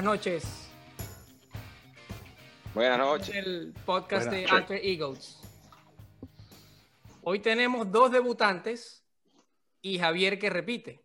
[0.00, 0.70] Buenas noches.
[2.72, 3.34] Buenas noches.
[3.34, 4.52] El podcast Buenas de noches.
[4.52, 5.40] Alter Eagles.
[7.20, 9.04] Hoy tenemos dos debutantes
[9.82, 11.04] y Javier que repite.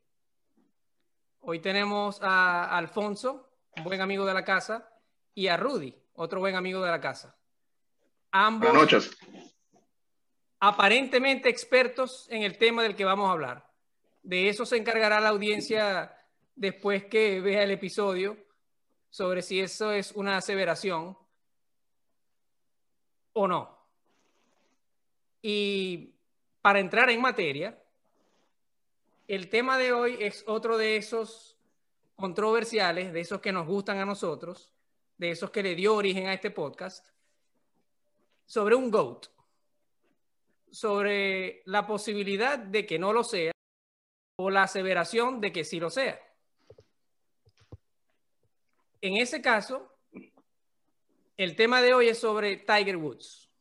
[1.42, 4.90] Hoy tenemos a Alfonso, un buen amigo de la casa,
[5.34, 7.38] y a Rudy, otro buen amigo de la casa.
[8.32, 9.18] Ambos Buenas noches.
[10.62, 13.70] aparentemente expertos en el tema del que vamos a hablar.
[14.24, 16.16] De eso se encargará la audiencia
[16.56, 18.45] después que vea el episodio
[19.16, 21.18] sobre si eso es una aseveración
[23.32, 23.80] o no.
[25.42, 26.16] Y
[26.62, 27.82] para entrar en materia,
[29.30, 31.56] el tema de hoy es otro de esos
[32.18, 34.74] controversiales, de esos que nos gustan a nosotros,
[35.18, 37.08] de esos que le dio origen a este podcast,
[38.46, 39.28] sobre un GOAT
[40.72, 43.54] sobre la posibilidad de que no lo sea
[44.36, 46.25] o la aseveración de que sí lo sea.
[49.06, 49.88] En ese caso,
[51.38, 53.52] el tema de hoy es sobre Tiger Woods.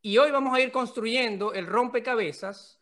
[0.00, 2.80] Y hoy vamos a ir construyendo el rompecabezas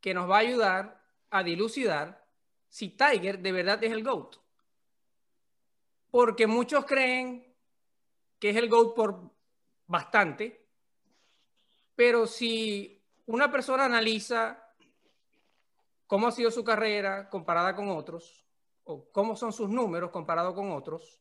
[0.00, 2.26] que nos va a ayudar a dilucidar
[2.68, 4.38] si Tiger de verdad es el GOAT.
[6.10, 7.54] Porque muchos creen
[8.40, 9.30] que es el GOAT por
[9.86, 10.66] bastante,
[11.94, 14.60] pero si una persona analiza
[16.08, 18.44] cómo ha sido su carrera comparada con otros,
[18.90, 21.20] o cómo son sus números comparados con otros,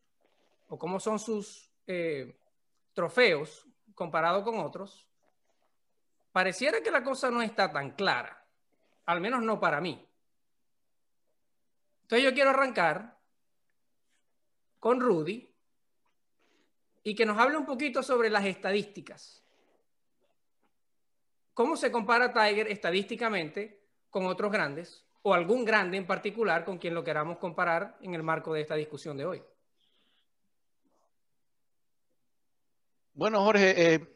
[0.68, 2.40] o cómo son sus eh,
[2.94, 5.08] trofeos comparados con otros,
[6.32, 8.46] pareciera que la cosa no está tan clara,
[9.06, 10.04] al menos no para mí.
[12.02, 13.18] Entonces yo quiero arrancar
[14.80, 15.50] con Rudy,
[17.04, 19.44] y que nos hable un poquito sobre las estadísticas.
[21.54, 26.94] ¿Cómo se compara Tiger estadísticamente con otros grandes o algún grande en particular con quien
[26.94, 29.42] lo queramos comparar en el marco de esta discusión de hoy?
[33.14, 34.08] Bueno, Jorge, eh,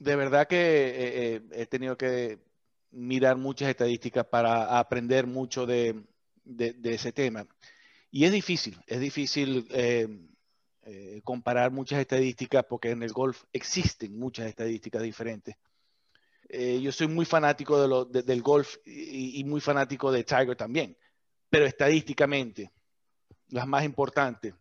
[0.00, 2.40] de verdad que eh, eh, he tenido que
[2.90, 6.02] mirar muchas estadísticas para aprender mucho de,
[6.82, 7.46] ese tema.
[8.10, 9.68] Y es difícil, es difícil
[11.22, 15.54] comparar muchas estadísticas porque en el golf existen muchas estadísticas diferentes.
[16.52, 20.96] Eh, yo soy muy fanático del golf y, muy fanático de Tiger también,
[21.48, 22.72] pero estadísticamente,
[23.50, 24.54] las más importantes,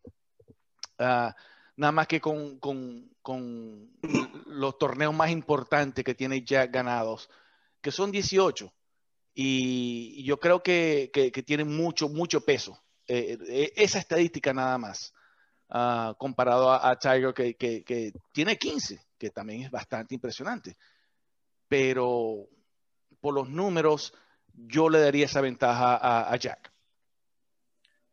[1.00, 1.35] ah,
[1.77, 2.59] nada más que con,
[4.45, 7.27] los torneos más importantes que tiene Jack ganados,
[7.81, 8.71] que son 18.
[9.33, 12.79] Y yo creo que, que, tienen mucho, mucho peso.
[13.07, 15.11] Eh, eh, esa estadística nada más,
[15.69, 20.77] ah, comparado a, Tiger que- que tiene 15, que también es bastante impresionante.
[21.69, 22.47] Pero
[23.22, 24.13] por los números,
[24.53, 26.72] yo le daría esa ventaja a, a Jack.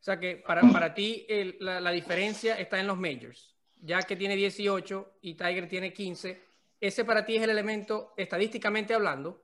[0.00, 3.56] O sea que para, para ti el- la, la diferencia está en los majors.
[3.80, 6.40] Ya que tiene 18 y Tiger tiene 15,
[6.80, 9.42] ese para ti es el elemento, estadísticamente hablando,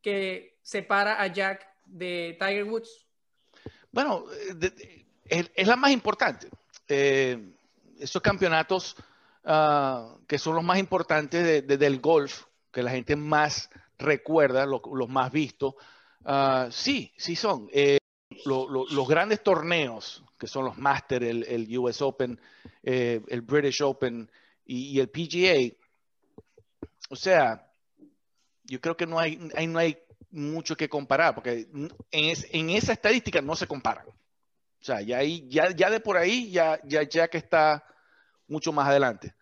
[0.00, 3.06] que separa a Jack de Tiger Woods.
[3.90, 4.24] Bueno,
[4.54, 6.48] de- de- es, es la más importante.
[6.88, 7.52] Eh,
[7.98, 8.96] esos campeonatos
[9.44, 14.66] ah, que son los más importantes de- de- del golf, que la gente más recuerda,
[14.66, 15.74] lo- los más vistos,
[16.24, 17.68] ah, sí, sí son.
[17.72, 17.98] Eh,
[18.44, 22.40] lo- lo- los grandes torneos, que son los Masters, el, US Open,
[22.82, 24.30] eh, el British Open
[24.66, 25.76] y, el PGA,
[27.10, 27.66] o sea,
[28.64, 29.98] yo creo que no hay, ahí no hay
[30.30, 34.06] mucho que comparar, porque en, es- en esa estadística no se comparan.
[34.08, 37.84] O sea, ya, ahí, ya, ya de por ahí, ya, ya, ya que está
[38.48, 39.34] mucho más adelante.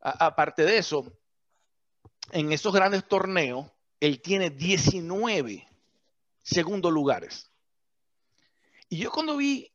[0.00, 1.12] Aparte de eso,
[2.30, 5.68] en esos grandes torneos, él tiene 19
[6.42, 7.50] segundos lugares.
[8.88, 9.70] Y yo cuando vi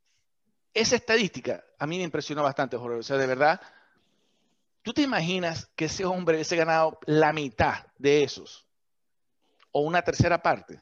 [0.74, 3.00] esa estadística, a mí me impresionó bastante, Jorge.
[3.00, 3.60] O sea, de verdad,
[4.82, 8.68] ¿tú te imaginas que ese hombre hubiese ganado la mitad de esos?
[9.72, 10.82] O una tercera parte.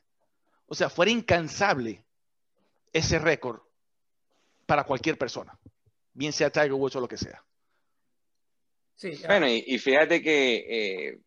[0.67, 2.03] O sea, fuera incansable
[2.91, 3.61] ese récord
[4.65, 5.57] para cualquier persona,
[6.13, 7.43] bien sea Tiger Woods o lo que sea.
[8.95, 10.55] Sí, Bueno, y, y fíjate que
[11.09, 11.19] eh,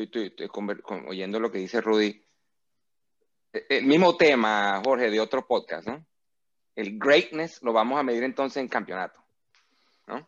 [0.00, 2.24] estoy, estoy- estoy oyendo lo que dice Rudy.
[3.68, 6.06] El mismo tema, Jorge, de otro podcast, ¿no?
[6.74, 9.22] El greatness lo vamos a medir entonces en campeonato,
[10.06, 10.26] ¿no?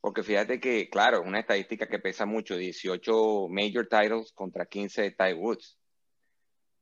[0.00, 5.02] Porque fíjate que, claro, es una estadística que pesa mucho, 18 major titles contra 15
[5.02, 5.76] de Tiger Woods.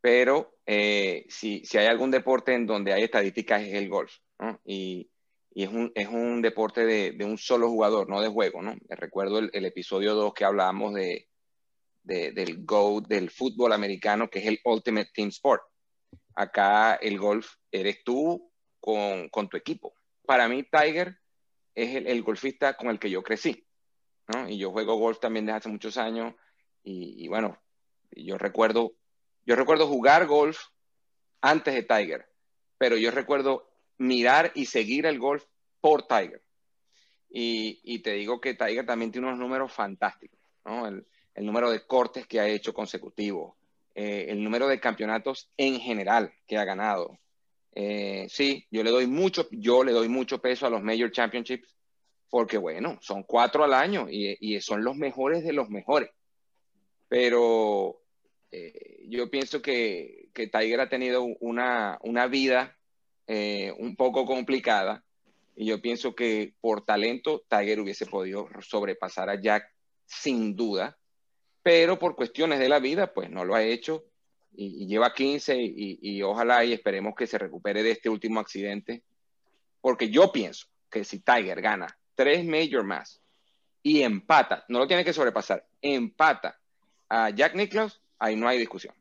[0.03, 4.61] Pero eh, si, si hay algún deporte en donde hay estadísticas es el golf, ¿no?
[4.67, 5.11] Y,
[5.55, 8.75] y es un, es un deporte de, de un solo jugador, no de juego, ¿no?
[8.91, 11.27] Recuerdo el, el episodio 2 que hablábamos de,
[12.05, 15.63] de- del GOAT del fútbol americano, que es el Ultimate Team Sport.
[16.35, 19.95] Acá el golf eres tú con, tu equipo.
[20.27, 21.19] Para mí, Tiger
[21.75, 23.67] es el, golfista con el que yo crecí.
[24.29, 24.49] ¿no?
[24.49, 26.35] Y yo juego golf también desde hace muchos años.
[26.83, 27.59] Y, bueno,
[28.11, 28.95] yo recuerdo,
[29.47, 30.59] yo recuerdo jugar golf
[31.41, 32.29] antes de Tiger,
[32.77, 35.45] pero yo recuerdo mirar y seguir el golf
[35.81, 36.43] por Tiger.
[37.31, 40.87] Y, te digo que Tiger también tiene unos números fantásticos, ¿no?
[40.87, 41.07] El,
[41.37, 43.55] número de cortes que ha hecho consecutivos,
[43.95, 47.19] eh, el número de campeonatos en general que ha ganado.
[47.73, 51.75] Eh, sí, yo le doy mucho, yo le doy mucho peso a los Major Championships
[52.31, 56.11] porque bueno, son cuatro al año y, son los mejores de los mejores.
[57.09, 58.01] Pero
[58.51, 62.77] eh, yo pienso que, que, Tiger ha tenido una, una vida
[63.27, 65.03] un poco complicada
[65.57, 69.73] y yo pienso que por talento Tiger hubiese podido sobrepasar a Jack
[70.05, 70.99] sin duda,
[71.65, 74.05] pero por cuestiones de la vida, pues no lo ha hecho
[74.53, 79.03] y, lleva 15 y, ojalá y esperemos que se recupere de este último accidente,
[79.81, 83.23] porque yo pienso que si Tiger gana tres major más
[83.83, 86.61] y empata, no lo tiene que sobrepasar, empata
[87.09, 88.95] a Jack Nicklaus, ahí no hay discusión.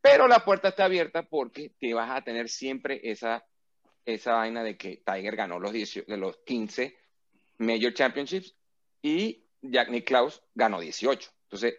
[0.00, 3.46] Pero la puerta está abierta porque te vas a tener siempre esa
[4.04, 6.94] esa vaina de que Tiger ganó los, de los 15
[7.58, 8.54] Major Championships
[9.00, 11.30] y Jack Nicklaus ganó 18.
[11.44, 11.76] Entonces,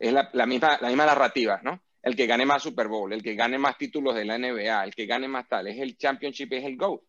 [0.00, 1.82] es la, misma, la misma narrativa, ¿no?
[2.02, 4.94] El que gane más Super Bowl, el que gane más títulos de la NBA, el
[4.94, 7.02] que gane más tal, es el championship, es el GOAT.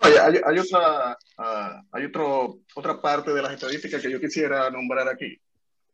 [0.00, 5.40] Hay, otra, ah, hay otro, otra parte de las estadísticas que yo quisiera nombrar aquí.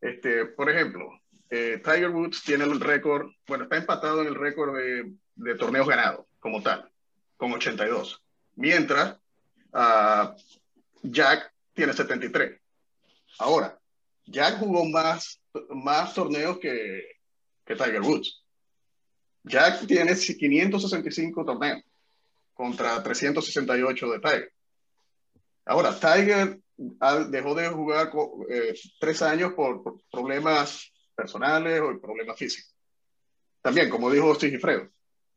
[0.01, 1.21] Este, por ejemplo,
[1.51, 6.27] eh, Tiger Woods tiene el récord, bueno, está empatado en el récord de, torneos ganados
[6.41, 6.91] como tal
[7.37, 8.23] con 82.
[8.57, 9.19] Mientras
[9.73, 10.35] uh,
[11.03, 12.61] Jack tiene 73.
[13.39, 13.79] Ahora,
[14.27, 15.41] Jack jugó más,
[15.71, 17.03] más torneos que,
[17.65, 18.43] que Tiger Woods.
[19.45, 21.83] Jack tiene 565 torneos
[22.55, 24.53] contra 368 de Tiger.
[25.67, 28.11] Ahora, Tiger dejó de jugar
[28.49, 32.75] eh, tres años por, problemas personales o problemas físicos.
[33.63, 34.89] También, como dijo Sigifredo,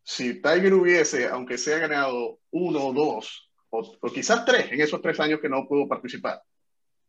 [0.03, 5.19] si Tiger hubiese, aunque sea ganado uno o dos, o, quizás tres en esos tres
[5.19, 6.41] años que no pudo participar,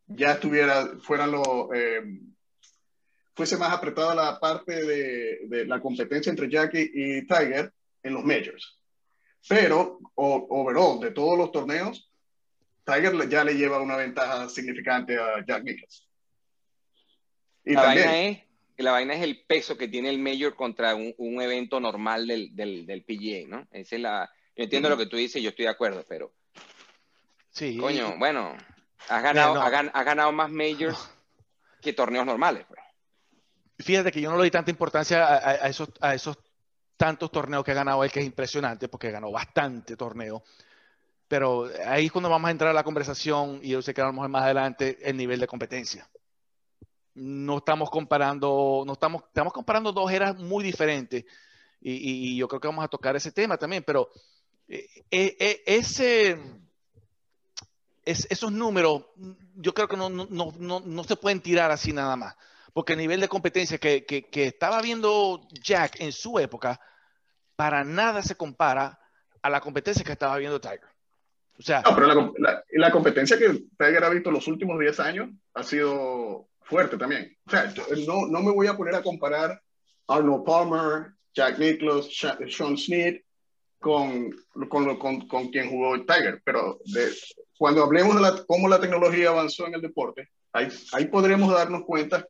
[0.09, 2.03] ya estuviera, fueran los, eh,
[3.35, 7.73] fuese más apretada la parte de, de, la competencia entre Jackie y Tiger
[8.03, 8.79] en los majors.
[9.49, 12.11] Pero, overall, de todos los torneos,
[12.85, 16.09] Tiger ya le lleva una ventaja significante a Jack Nicklaus.
[17.65, 18.43] Y también,
[18.79, 23.05] la vaina es el peso que tiene el Major contra un, evento normal del, del,
[23.05, 23.69] PGA, ¿no?
[23.73, 26.33] Esa es la, yo entiendo lo que tú dices, yo estoy de acuerdo, pero...
[27.51, 27.77] Sí.
[27.77, 28.57] Coño, bueno,
[29.09, 31.11] has ganado, has, ganado más Majors
[31.81, 32.81] que torneos normales, pues.
[33.81, 36.37] Fíjate que yo no le doy tanta importancia a, esos, a esos
[36.97, 40.43] tantos torneos que ha ganado él, que es impresionante, porque ganó bastante torneo.
[41.29, 44.07] Pero ahí es cuando vamos a entrar a la conversación, y yo sé que a
[44.07, 46.09] lo mejor más adelante, el nivel de competencia
[47.19, 51.25] no estamos comparando, no estamos, estamos comparando dos eras muy diferentes
[51.81, 54.11] y, yo creo que vamos a tocar ese tema también, pero
[54.67, 55.63] eh, eh, eh,
[58.09, 59.05] ese, esos números
[59.57, 62.35] yo creo que no, no, no, no, se pueden tirar así nada más,
[62.73, 66.81] porque el nivel de competencia que, que, estaba viendo Jack en su época,
[67.55, 68.99] para nada se compara
[69.43, 70.89] a la competencia que estaba viendo Tiger.
[71.59, 75.63] O sea, pero la, la, competencia que Tiger ha visto los últimos 10 años ha
[75.63, 77.37] sido fuerte también.
[77.47, 77.73] O sea,
[78.07, 79.61] no, no me voy a poner a comparar
[80.07, 83.23] Arnold Palmer, Jack Nicklaus, Sean Smith
[83.79, 84.31] con,
[84.69, 87.13] con, con, con, quien jugó Tiger, pero de,
[87.57, 91.85] cuando hablemos de la, cómo la tecnología avanzó en el deporte, ahí, ahí podremos darnos
[91.85, 92.27] cuenta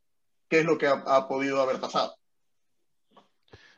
[0.47, 2.15] qué es lo que ha, ha podido haber pasado.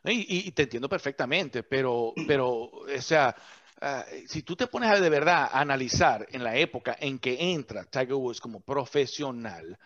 [0.04, 3.36] Y, y, te entiendo perfectamente, pero, pero o sea,
[3.82, 7.52] uh, si tú te pones a de verdad a analizar en la época en que
[7.54, 9.78] entra Tiger Woods como profesional,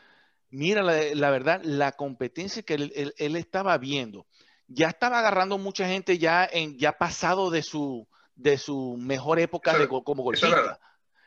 [0.52, 4.26] mira, la, verdad, la competencia que él, estaba viendo,
[4.68, 9.78] ya estaba agarrando mucha gente ya en ya pasado de su, de su mejor época
[9.78, 10.80] de, como golfista.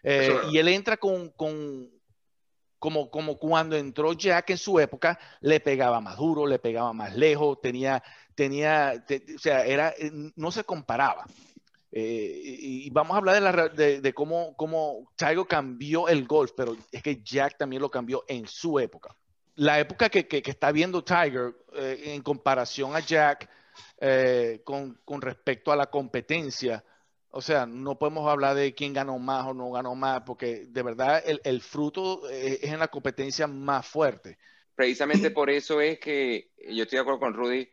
[0.02, 1.90] Eh, y él entra con, con
[2.78, 7.16] como, como cuando entró Jack en su época, le pegaba más duro, le pegaba más
[7.16, 8.02] lejos, tenía,
[8.34, 9.04] tenía,
[9.34, 11.26] o sea, era, eh, no se comparaba.
[11.90, 17.02] Eh, y, vamos a hablar de, de, cómo, cómo Tiger cambió el golf, pero es
[17.02, 19.16] que Jack también lo cambió en su época.
[19.58, 23.48] La época que, que, está viendo Tiger eh, en comparación a Jack
[24.00, 26.84] eh, con, con, respecto a la competencia,
[27.30, 30.82] o sea, no podemos hablar de quién ganó más o no ganó más, porque de
[30.82, 34.38] verdad el, el fruto es en la competencia más fuerte.
[34.74, 37.68] Precisamente por eso es que yo estoy de acuerdo con Rudy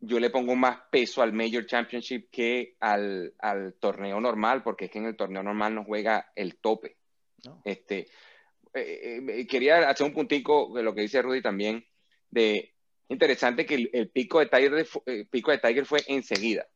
[0.00, 4.90] yo le pongo más peso al Major Championship que al, al, torneo normal, porque es
[4.90, 6.96] que en el torneo normal no juega el tope.
[7.44, 7.62] No.
[7.64, 8.08] Este,
[8.80, 11.84] eh, eh, quería hacer un puntico de lo que dice Rudy también,
[12.30, 12.74] de
[13.08, 16.66] interesante que el, el pico, de Tiger, el pico de Tiger fue enseguida.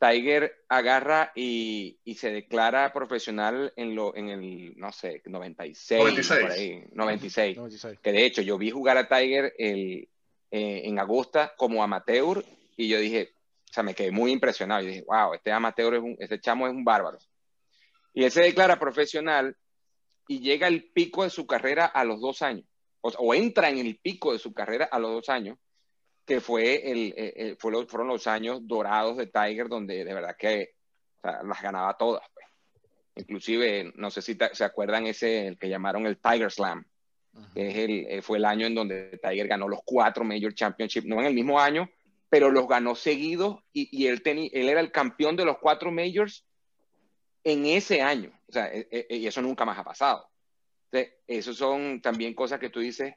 [0.00, 6.40] Tiger agarra y, y, se declara profesional en, lo, en el, no sé, 96, 96.
[6.40, 7.98] Por ahí, 96, 96.
[8.00, 10.08] Que de hecho yo vi jugar a Tiger el,
[10.50, 12.44] eh, en Augusta como amateur
[12.76, 13.34] y yo dije,
[13.68, 14.82] o sea, me quedé muy impresionado.
[14.82, 17.18] Y dije, wow, este amateur es un, este chamo es un bárbaro.
[18.12, 19.56] Y él se declara profesional
[20.28, 22.64] y llega al pico de su carrera a los dos años,
[23.00, 25.58] o, o entra en el pico de su carrera a los dos años
[26.24, 30.36] que fue el, eh, eh, fue fueron los años dorados de Tiger, donde de verdad
[30.38, 30.74] que
[31.18, 32.22] o sea, las ganaba todas.
[32.32, 32.46] Pues.
[33.16, 36.84] Inclusive, no sé si se acuerdan ese, el que llamaron el Tiger Slam,
[37.34, 37.52] -huh.
[37.52, 41.04] que es el, eh, fue el año en donde Tiger ganó los cuatro Major Championship,
[41.04, 41.88] no en el mismo año,
[42.28, 45.92] pero los ganó seguidos y, y él, tenía, él era el campeón de los cuatro
[45.92, 46.44] Majors
[47.44, 48.32] en ese año.
[48.48, 50.28] O sea, e, e, y eso nunca más ha pasado.
[50.90, 53.14] Entonces, eso son también cosas que tú dices,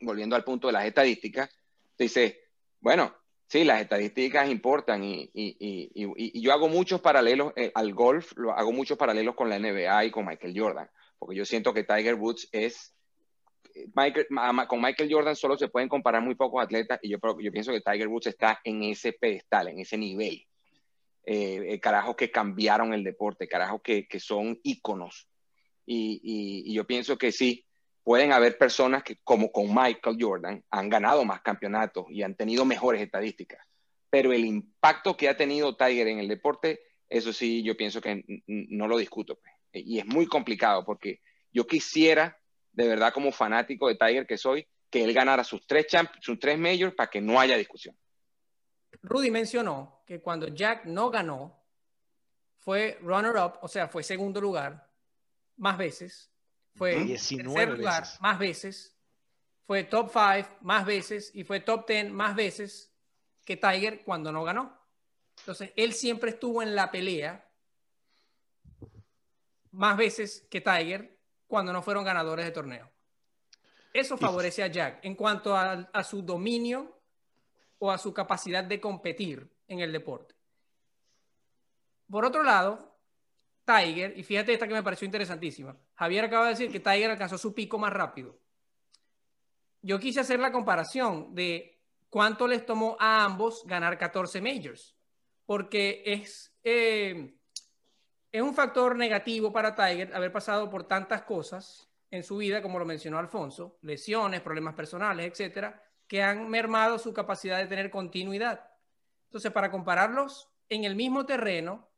[0.00, 1.50] volviendo al punto de las estadísticas,
[1.98, 2.44] dice,
[2.80, 3.14] bueno,
[3.48, 8.32] sí, las estadísticas importan y, y, y, y yo hago muchos paralelos eh, al golf,
[8.36, 11.84] lo, hago muchos paralelos con la NBA y con Michael Jordan, porque yo siento que
[11.84, 12.94] Tiger Woods es,
[13.94, 14.26] Michael,
[14.68, 17.80] con Michael Jordan solo se pueden comparar muy pocos atletas y yo, yo pienso que
[17.80, 20.47] Tiger Woods está en ese pedestal, en ese nivel.
[21.30, 25.28] Eh, eh, carajos que cambiaron el deporte, carajos que, que son íconos.
[25.84, 27.66] Y, yo pienso que sí,
[28.02, 32.64] pueden haber personas que, como con Michael Jordan, han ganado más campeonatos y han tenido
[32.64, 33.60] mejores estadísticas.
[34.08, 36.80] Pero el impacto que ha tenido Tiger en el deporte,
[37.10, 39.38] eso sí, yo pienso que no lo discuto.
[39.38, 39.84] Pues.
[39.84, 41.20] Y es muy complicado porque
[41.52, 42.38] yo quisiera,
[42.72, 45.88] de verdad, como fanático de Tiger que soy, que él ganara sus tres,
[46.22, 47.94] sus tres majors para que no haya discusión.
[49.02, 51.62] Rudy mencionó que cuando Jack no ganó,
[52.58, 54.90] fue runner-up, o sea, fue segundo lugar
[55.56, 56.30] más veces
[56.78, 58.20] fue 19 tercer lugar veces.
[58.20, 58.96] más veces,
[59.66, 62.92] fue top 5 más veces y fue top 10 más veces
[63.44, 64.78] que Tiger cuando no ganó.
[65.40, 67.50] Entonces, él siempre estuvo en la pelea
[69.72, 72.90] más veces que Tiger cuando no fueron ganadores de torneo.
[73.92, 76.97] Eso favorece a Jack en cuanto a, a su dominio
[77.78, 80.34] o a su capacidad de competir en el deporte.
[82.10, 82.96] Por otro lado,
[83.64, 85.76] Tiger, y fíjate esta que me pareció interesantísima.
[85.94, 88.38] Javier acaba de decir que Tiger alcanzó su pico más rápido.
[89.82, 94.96] Yo quise hacer la comparación de cuánto les tomó a ambos ganar 14 majors,
[95.44, 97.36] porque es, eh,
[98.32, 102.78] es un factor negativo para Tiger haber pasado por tantas cosas en su vida, como
[102.78, 108.68] lo mencionó Alfonso, lesiones, problemas personales, etcétera, que han mermado su capacidad de tener continuidad.
[109.26, 111.88] Entonces, para compararlos en el mismo terreno,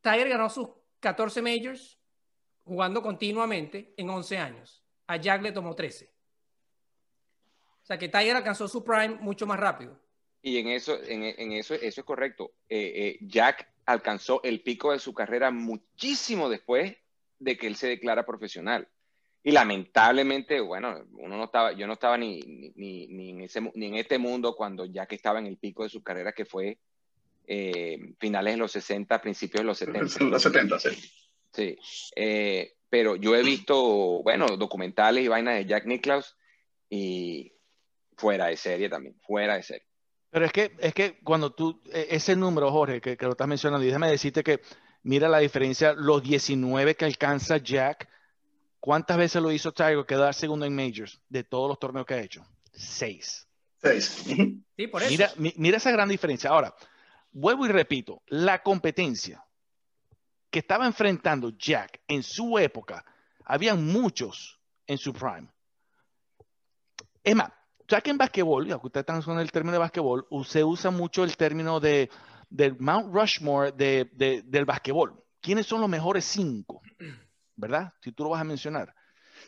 [0.00, 0.68] Tiger ganó sus
[1.00, 1.98] 14 majors
[2.64, 4.84] jugando continuamente en 11 años.
[5.06, 6.12] A Jack le tomó 13.
[7.82, 10.00] O sea que Tiger alcanzó su prime mucho más rápido.
[10.42, 12.52] Y en eso, en, eso, eso es correcto.
[12.68, 16.96] Eh, eh, Jack alcanzó el pico de su carrera muchísimo después
[17.38, 18.88] de que él se declara profesional.
[19.46, 22.40] Y lamentablemente, bueno, uno no estaba, yo no estaba ni,
[22.76, 25.90] ni, ni, en ese, ni en este mundo cuando Jack estaba en el pico de
[25.90, 26.78] su carrera, que fue
[27.46, 30.24] eh, finales de los 60, principios de los 70.
[30.24, 30.88] Los 70, sí.
[31.52, 31.78] Sí,
[32.16, 36.36] eh, pero yo he visto, bueno, documentales y vainas de Jack Nicklaus
[36.88, 37.52] y
[38.16, 39.86] fuera de serie también, fuera de serie.
[40.30, 43.46] Pero es que, es que cuando tú, e, ese número, Jorge, que, que lo estás
[43.46, 44.62] mencionando, y déjame decirte que
[45.02, 48.08] mira la diferencia, los 19 que alcanza Jack,
[48.84, 52.20] ¿cuántas veces lo hizo Tiger quedar segundo en Majors de todos los torneos que ha
[52.20, 52.46] hecho?
[52.70, 53.48] Seis.
[53.80, 54.24] Seis.
[54.76, 55.10] Sí, por eso.
[55.12, 56.50] Mira, mira esa gran diferencia.
[56.50, 56.74] Ahora,
[57.30, 59.44] vuelvo y repito, la competencia
[60.50, 63.04] que estaba enfrentando Jack en su época,
[63.44, 65.48] habían muchos en su prime.
[67.22, 67.52] Es más,
[67.86, 71.22] que en basquetbol, ya que ustedes están usando el término de basquetbol, se usa mucho
[71.22, 72.10] el término de,
[72.50, 75.24] del Mount Rushmore de, de, del basquetbol.
[75.40, 76.82] ¿Quiénes son los mejores cinco?
[77.56, 77.92] ¿Verdad?
[78.02, 78.94] Si tú lo vas a mencionar.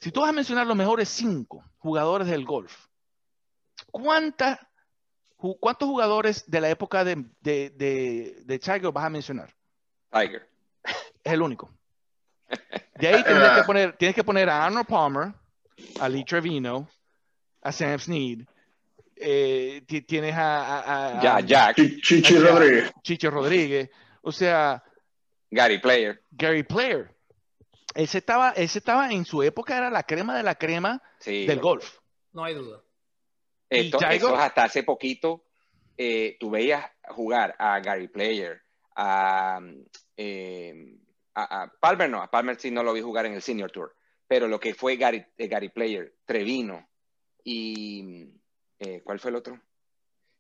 [0.01, 2.87] Si tú vas a mencionar los mejores cinco jugadores del golf,
[3.91, 4.59] ¿cuántas
[5.37, 9.55] ¿Cuántos jugadores de la época de, de, de, de, Tiger vas a mencionar?
[10.11, 10.49] Tiger.
[11.23, 11.71] Es el único.
[12.99, 15.35] De ahí tienes que poner, tienes que poner a Arnold Palmer,
[16.01, 16.89] a Lee Trevino,
[17.61, 18.47] a Sam Snead.
[19.15, 21.77] Eh, tienes a, a, a, ya, Jack.
[22.03, 22.93] Chichi Rodríguez.
[23.03, 23.91] Chichi Rodríguez.
[24.23, 24.83] O sea.
[25.51, 26.23] Gary Player.
[26.31, 27.15] Gary Player.
[27.97, 31.61] Ese estaba, ese estaba en su época, era la crema de la crema sí, del
[31.61, 31.99] golf.
[32.33, 32.83] No hay duda.
[33.71, 35.45] Esto, eso hasta hace poquito,
[35.97, 38.63] eh, tú veías jugar a Gary Player,
[38.95, 39.61] a,
[40.17, 40.99] eh,
[41.35, 43.97] a, Palmer no, a Palmer sí no lo vi jugar en el Senior Tour,
[44.29, 46.87] pero lo que fue Gary, eh, Gary Player, Trevino
[47.43, 48.29] y
[49.05, 49.59] ¿cuál fue el otro?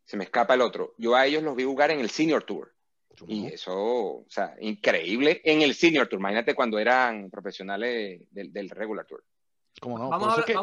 [0.04, 0.94] Se me escapa el otro.
[0.98, 2.75] Yo a ellos los vi jugar en el Senior Tour.
[3.26, 6.20] Y eso, o sea, increíble en el Senior Tour.
[6.20, 9.24] Imagínate cuando eran profesionales del, del Regular Tour.
[9.82, 10.14] Vamos, a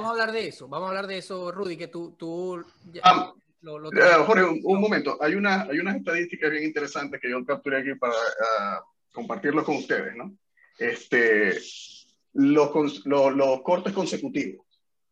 [0.10, 2.16] hablar, de eso, vamos a hablar de eso, Rudy, que tú...
[2.18, 2.64] tú
[3.04, 7.80] ah, eh, Jorge, un, momento, hay, una, hay unas estadísticas bien interesantes que yo capturé
[7.80, 10.36] aquí para uh, compartirlo con ustedes, ¿no?
[10.78, 11.54] Este,
[12.34, 14.66] los, los, los, cortes consecutivos.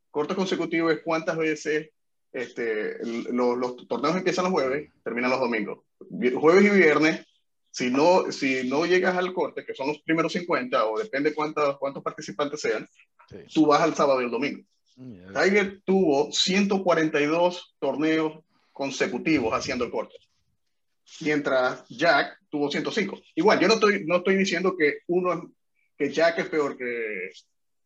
[0.10, 1.92] Cortes consecutivos es cuántas veces
[2.34, 2.98] este,
[3.32, 5.80] los, los torneos empiezan los jueves, terminan los domingos.
[6.00, 7.26] Jueves y viernes
[7.72, 11.78] si no, si no llegas al corte, que son los primeros 50, o depende cuántos,
[11.80, 12.88] cuántos participantes sean,
[13.54, 14.62] tú vas al sábado y el domingo.
[14.98, 20.16] Mm, Tiger tuvo 142 torneos consecutivos haciendo el corte,
[21.22, 23.20] mientras Jack tuvo 105.
[23.36, 25.52] Igual, yo no estoy, no estoy diciendo que uno
[25.98, 27.32] que Jack es peor que,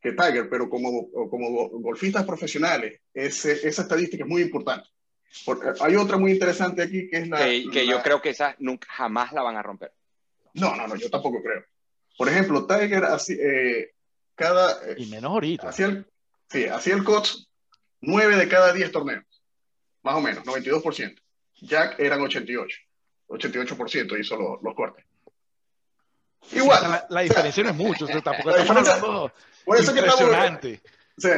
[0.01, 4.88] que Tiger, pero como, como golfistas profesionales, esa estadística es muy importante
[5.82, 7.39] hay otra muy interesante aquí que es la...
[7.39, 9.92] Que, yo creo que esa nunca, jamás la van a romper.
[10.54, 11.63] No, no, no, yo tampoco creo.
[12.18, 13.94] Por ejemplo, Tiger, así, eh,
[14.36, 14.74] cada...
[14.89, 15.70] Eh, y menos ahorita.
[15.70, 16.08] Hacía el,
[16.50, 17.50] sí, hacía el COTS
[18.01, 19.25] 9 de cada 10 torneos,
[20.04, 21.22] más o menos, 92%.
[21.62, 22.77] Jack eran 88,
[23.27, 25.06] 88% hizo los, los cortes.
[26.51, 27.06] Igual.
[27.10, 29.32] la, diferencia no es mucho, tampoco estamos hablando
[29.68, 30.82] impresionante.
[31.18, 31.30] sí.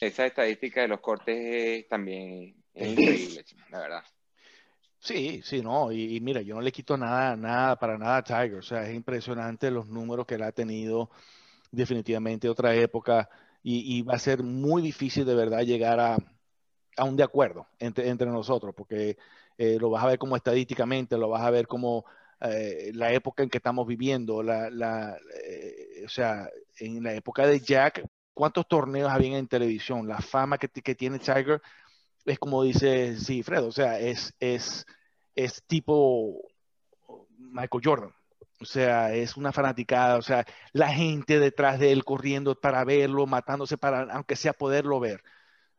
[0.00, 4.04] Esa estadística de los cortes es también es increíble, la verdad.
[4.98, 8.54] Sí, sí, no, y, mira, yo no le quito nada, nada, para nada a Tiger,
[8.54, 11.10] o sea, es impresionante los números que él ha tenido
[11.70, 13.28] definitivamente otra época
[13.62, 16.16] y, va a ser muy difícil de verdad llegar a,
[17.04, 19.18] un de acuerdo entre, entre nosotros, porque
[19.58, 22.04] eh, lo vas a ver como estadísticamente, lo vas a ver como
[22.40, 27.46] eh, la época en que estamos viviendo, la, la eh, o sea, en la época
[27.46, 30.08] de Jack, ¿cuántos torneos habían en televisión?
[30.08, 31.60] La fama que, que tiene Tiger
[32.24, 34.86] es como dice sí, Fred, o sea, es, es,
[35.34, 36.40] es tipo
[37.38, 38.14] Michael Jordan.
[38.60, 43.26] O sea, es una fanaticada, o sea, la gente detrás de él corriendo para verlo,
[43.26, 45.22] matándose para, aunque sea poderlo ver.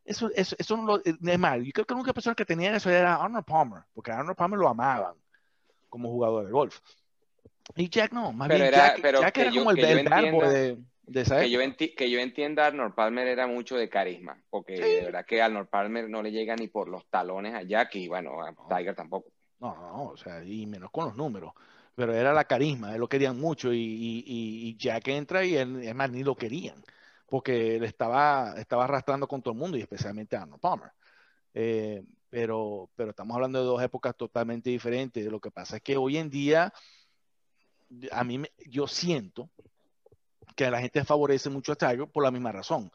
[0.03, 1.63] Eso, eso, eso no es mal.
[1.63, 4.59] Yo creo que la única persona que tenía eso era Arnold Palmer, porque Arnold Palmer
[4.59, 5.15] lo amaban
[5.89, 6.79] como jugador de golf.
[7.75, 10.77] Y Jack no, más bien Jack, Jack era como el, el de,
[11.11, 11.59] que, yo
[11.95, 16.09] que yo entienda, Arnold Palmer era mucho de carisma, porque de verdad que Arnold Palmer
[16.09, 19.29] no le llega ni por los talones a Jack y bueno, a Tiger tampoco.
[19.59, 21.53] No, no, o sea, y menos con los números.
[21.95, 24.23] Pero era la carisma, él lo querían mucho y, y,
[24.67, 26.83] y Jack entra y él, es más, ni lo querían,
[27.25, 30.91] porque él estaba, estaba arrastrando con todo el mundo y especialmente a Arnold Palmer.
[31.53, 35.25] Eh, pero, pero estamos hablando de dos épocas totalmente diferentes.
[35.25, 36.73] Lo que pasa es que hoy en día,
[38.11, 39.49] a mí, yo siento,
[40.55, 42.91] que a la gente favorece mucho a Tiger por la misma razón.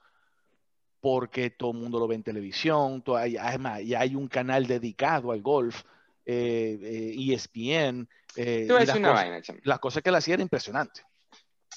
[1.00, 4.66] Porque todo el mundo lo ve en televisión, todo, hay, además, ya hay un canal
[4.66, 5.82] dedicado al golf,
[6.26, 8.08] eh, eh, ESPN.
[8.36, 11.02] Eh, te voy a decir una vaina, Las cosas que él hacía era impresionante.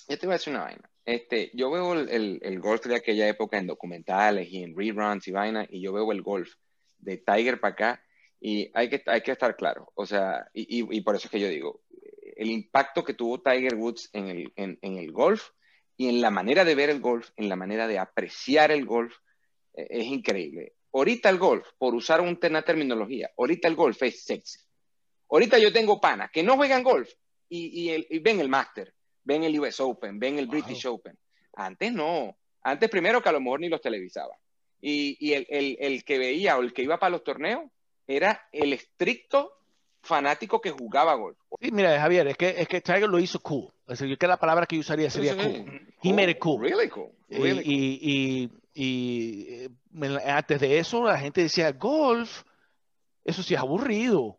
[0.08, 0.90] Yo te voy a decir una vaina.
[1.06, 5.32] Este, yo veo el, el, golf de aquella época en documentales y en reruns y
[5.32, 6.54] vaina, y yo veo el golf
[6.98, 8.04] de Tiger para acá,
[8.40, 9.92] y hay que, hay que estar claro.
[9.96, 11.82] O sea, y, y, por eso es que yo digo,
[12.36, 15.50] el impacto que tuvo Tiger Woods en el, en, en el golf
[16.04, 19.16] y en la manera de ver el golf, en la manera de apreciar el golf,
[19.74, 20.74] eh, es increíble.
[20.92, 24.60] Ahorita el golf, por usar una terminología, ahorita el golf es sexy.
[25.30, 27.10] Ahorita yo tengo panas que no juegan golf
[27.48, 31.18] y, ven el Master, ven el US Open, ven el British Open.
[31.56, 32.38] Antes no.
[32.64, 34.38] Antes primero que a lo mejor ni los televisaba.
[34.82, 37.64] Y, el, el que veía o el que iba para los torneos
[38.06, 39.54] era el estricto
[40.04, 41.38] fanático que jugaba golf.
[41.60, 43.72] Sí, mira, Javier, es que, es que Tiger lo hizo cool.
[43.88, 45.82] Es decir, que la palabra que yo usaría sería cool.
[46.04, 46.62] He made it cool.
[46.62, 47.10] Really cool.
[47.30, 49.70] y, y,
[50.26, 52.44] antes de eso, la gente decía, golf,
[53.24, 54.38] eso sí es aburrido.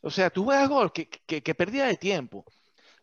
[0.00, 2.44] O sea, tú juegas golf, que, que, que pérdida de tiempo.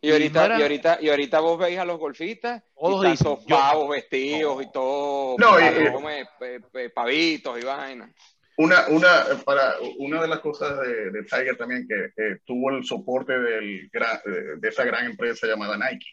[0.00, 3.88] Y ahorita, y, ahorita, y ahorita vos veis a los golfistas y están todos pavos
[3.88, 8.10] vestidos y todo, no, y, pavitos y vainas.
[8.58, 13.38] Una, una, para, una de las cosas de, de Tiger también que tuvo el soporte
[13.38, 16.08] del, de esa gran empresa llamada Nike,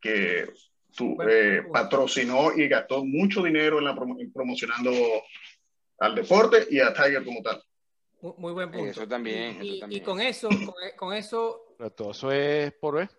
[0.00, 0.46] que
[0.94, 3.96] tu, eh, patrocinó y gastó mucho dinero en la
[4.32, 4.92] promocionando
[5.98, 7.60] al deporte y a Tiger como tal.
[8.38, 8.86] Muy buen punto.
[8.86, 9.60] Eso también.
[9.60, 10.02] Y, eso también.
[10.02, 10.48] y con eso,
[10.96, 11.74] con, eso.
[11.76, 13.10] Pero todo eso es por ver.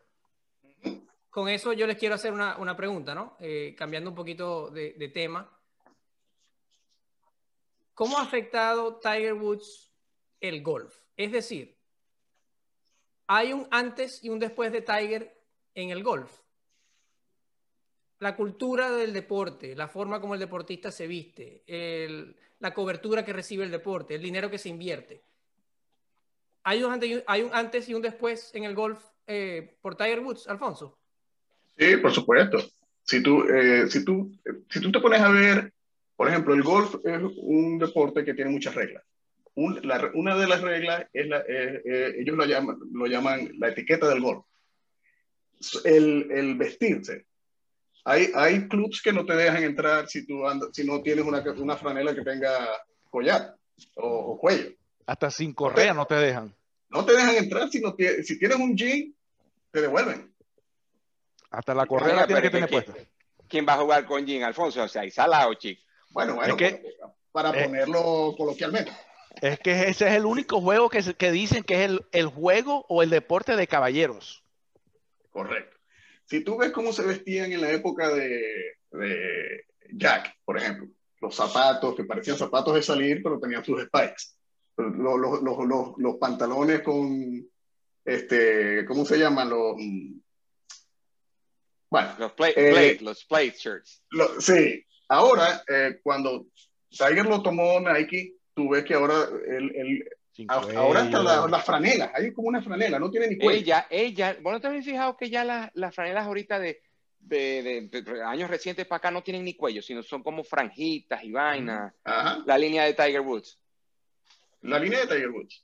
[1.30, 3.36] Con eso yo les quiero hacer una, una pregunta, ¿no?
[3.42, 5.55] Eh, cambiando un poquito de, de tema
[7.96, 9.92] ¿cómo ha afectado Tiger Woods
[10.40, 10.94] el golf?
[11.18, 11.76] Es decir,
[13.26, 15.36] hay un antes y un después de Tiger
[15.74, 16.32] en el golf.
[18.20, 21.64] La cultura del deporte, la forma como el deportista se viste,
[22.60, 25.24] la cobertura que recibe el deporte, el dinero que se invierte.
[26.64, 30.22] ¿Hay un antes hay un, antes y un después en el golf eh, por Tiger
[30.22, 30.98] Woods, Alfonso?
[31.78, 32.58] Sí, por supuesto.
[33.04, 34.32] Si tú, eh, si, tú,
[34.70, 35.75] si tú te pones a ver,
[36.16, 39.04] por ejemplo, el golf es un deporte que tiene muchas reglas
[39.56, 44.08] una de las reglas es la, eh, eh, ellos lo llaman, lo llaman la etiqueta
[44.10, 44.46] del golf.
[45.86, 47.26] El, el vestirse.
[48.04, 51.42] Hay, hay clubs que no te dejan entrar si, tú andas, si no tienes una,
[51.58, 52.68] una franela que tenga
[53.10, 53.56] collar
[53.96, 54.72] o, cuello.
[55.08, 56.54] Hasta sin correa no te dejan.
[56.90, 59.16] No te dejan entrar si, no si tienes un jean,
[59.72, 60.34] te devuelven.
[61.50, 62.94] Hasta la correa la tienes que tener puesta.
[63.48, 64.84] ¿Quién va a jugar con jean, Alfonso?
[64.84, 65.82] O sea, hay salado, chico.
[66.16, 66.56] Bueno, bueno,
[67.34, 68.90] para eh, ponerlo coloquialmente.
[69.42, 72.86] Es que ese es el único juego que, que dicen que es el, el, juego
[72.88, 74.42] o el deporte de caballeros.
[75.30, 75.76] Correcto.
[76.24, 80.88] Si tú ves cómo se vestían en la época de, de Jack, por ejemplo,
[81.20, 84.38] los zapatos que parecían zapatos de salir, pero tenían sus spikes.
[84.78, 87.46] Los, los, los, los pantalones con,
[88.06, 89.50] este, ¿cómo se llaman?
[89.50, 89.76] Los,
[91.90, 94.02] bueno, los plate, eh, los plate shirts.
[94.40, 96.48] sí, ahora, eh, cuando
[96.90, 99.16] Tiger lo tomó Nike, tú ves que ahora
[99.48, 100.08] el,
[100.50, 103.60] ahora hasta las la franelas, hay como una franela, no tiene ni cuello.
[103.60, 106.82] Ella, ella, bueno, te habéis fijado que ya las franelas ahorita de,
[107.20, 111.32] de, de, años recientes para acá no tienen ni cuello, sino son como franjitas y
[111.32, 111.94] vainas.
[112.46, 113.60] La línea de Tiger Woods.
[114.62, 115.64] La línea de Tiger Woods.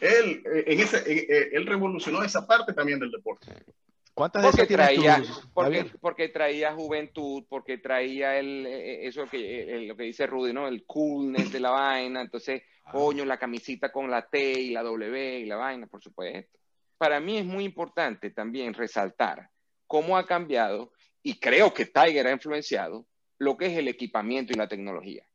[0.00, 3.46] Él, eh, en ese, eh, él revolucionó esa parte también del deporte.
[4.14, 5.22] ¿Cuántas porque traía,
[5.52, 10.52] porque, porque, traía juventud, porque traía el, eh, eh, eso que, lo que dice Rudy,
[10.52, 10.68] ¿no?
[10.68, 12.20] El coolness de la vaina.
[12.20, 12.92] Entonces, ah.
[12.92, 16.58] coño, la camisita con la T y la W y la vaina, por supuesto.
[16.96, 19.50] Para mí es muy importante también resaltar
[19.88, 23.06] cómo ha cambiado, y creo que Tiger ha influenciado,
[23.38, 25.26] lo que es el equipamiento y la tecnología.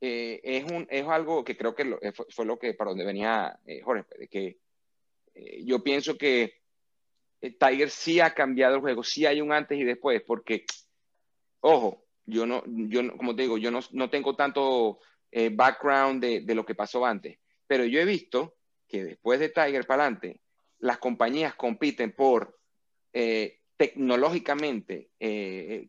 [0.00, 1.84] Eh, es, un, es algo que creo que
[2.30, 4.58] fue, lo que, para donde venía Jorge, de que
[5.62, 6.59] yo pienso que eh,
[7.40, 10.64] Tiger sí ha cambiado el juego, sí hay un antes y después, porque,
[11.60, 15.00] ojo, yo no, yo como te digo, yo no, no tengo tanto
[15.30, 19.48] eh, background de, de, lo que pasó antes, pero yo he visto que después de
[19.48, 20.42] Tiger para adelante,
[20.78, 22.58] las compañías compiten por
[23.12, 25.10] eh, tecnológicamente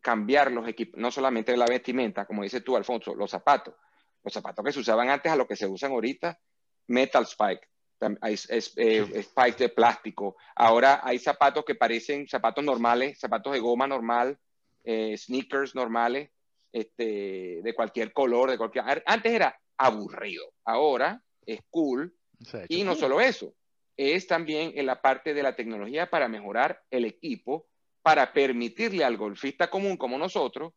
[0.02, 3.76] cambiar los equipos, no solamente la vestimenta, como dices tú, Alfonso, los zapatos,
[4.24, 6.40] los zapatos que se usaban antes a los que se usan ahorita,
[6.88, 7.68] metal spike,
[8.22, 10.36] hay es, eh, spikes de plástico.
[10.56, 14.38] Ahora hay zapatos que parecen zapatos normales, zapatos de goma normal,
[14.84, 16.30] eh, sneakers normales,
[16.72, 19.04] este, de cualquier color, de cualquier...
[19.06, 22.14] Antes era aburrido, ahora es cool.
[22.70, 23.54] Y no solo eso,
[23.98, 27.68] es también en la parte de la tecnología para mejorar el equipo,
[28.02, 30.74] para permitirle al golfista común como nosotros,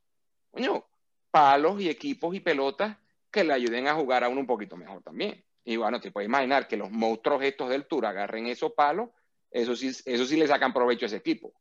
[0.50, 0.84] coño,
[1.30, 2.98] palos y equipos y pelotas
[3.30, 5.42] que le ayuden a jugar a uno un poquito mejor también.
[5.64, 9.10] Y bueno, te puedes imaginar que los monstruos estos del Tour agarren esos palos,
[9.50, 11.54] eso sí, eso sí le sacan provecho a ese equipo.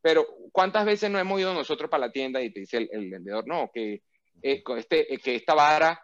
[0.00, 3.46] Pero, ¿cuántas veces no hemos ido nosotros para la tienda y te dice el, vendedor,
[3.46, 4.02] no, que,
[4.42, 6.00] eh, este, eh, que esta vara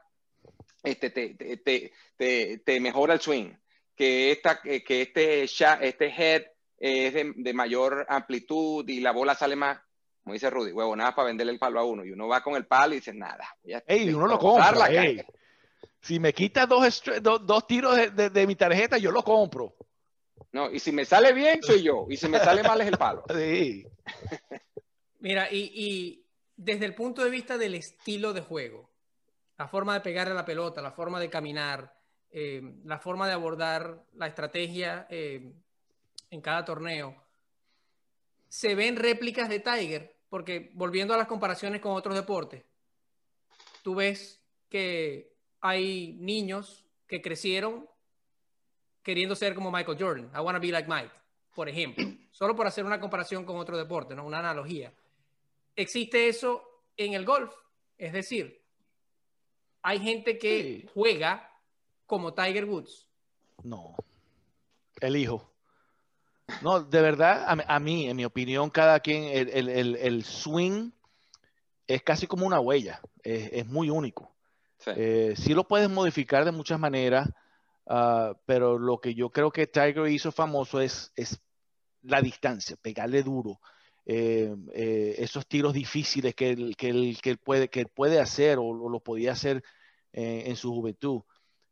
[0.83, 3.53] este, te, te, te, te, mejora el swing,
[3.95, 6.43] que, esta, que este, este head
[6.79, 9.79] es de, mayor amplitud y la bola sale más,
[10.23, 12.05] como dice Rudy, huevo, nada para venderle el palo a uno.
[12.05, 13.57] Y uno va con el palo y dice, nada.
[13.87, 14.89] Ey, uno lo compra,
[16.03, 19.77] si me quitas dos, dos, tiros de, de, mi tarjeta, yo lo compro.
[20.51, 22.07] No, y si me sale bien, soy yo.
[22.11, 23.25] Y si me sale mal, es el palo.
[23.33, 23.87] Sí.
[25.21, 28.91] Mira, y, y, desde el punto de vista del estilo de juego,
[29.57, 31.95] la forma de pegarle a la pelota, la forma de caminar,
[32.33, 35.53] eh, la forma de abordar la estrategia eh,
[36.31, 37.15] en cada torneo,
[38.49, 42.65] se ven réplicas de Tiger, porque volviendo a las comparaciones con otros deportes,
[43.83, 45.32] tú ves que
[45.63, 47.89] hay niños que crecieron
[49.03, 50.31] queriendo ser como Michael Jordan.
[50.35, 51.13] I want to be like Mike,
[51.55, 52.05] por ejemplo.
[52.33, 54.27] Solo por hacer una comparación con otro deporte, ¿no?
[54.27, 54.93] Una analogía.
[55.77, 56.63] Existe eso
[56.97, 57.55] en el golf.
[57.97, 58.61] Es decir,
[59.83, 61.49] hay gente que juega
[62.07, 63.07] como Tiger Woods.
[63.63, 63.95] No.
[65.01, 65.49] El hijo.
[66.61, 70.91] No, de verdad, a, mí, en mi opinión, cada quien, el, swing
[71.87, 73.01] es casi como una huella.
[73.23, 74.32] es muy único.
[74.85, 74.91] Sí.
[74.97, 77.29] Eh, lo puedes modificar de muchas maneras,
[77.87, 81.41] uh, pero lo que yo creo que Tiger hizo famoso es, es
[82.03, 83.61] la distancia, pegarle duro.
[84.05, 88.59] Eh, eh, esos tiros difíciles que él, que él, que él puede, que puede hacer
[88.59, 89.63] o, lo podía hacer
[90.13, 91.23] eh, en su juventud.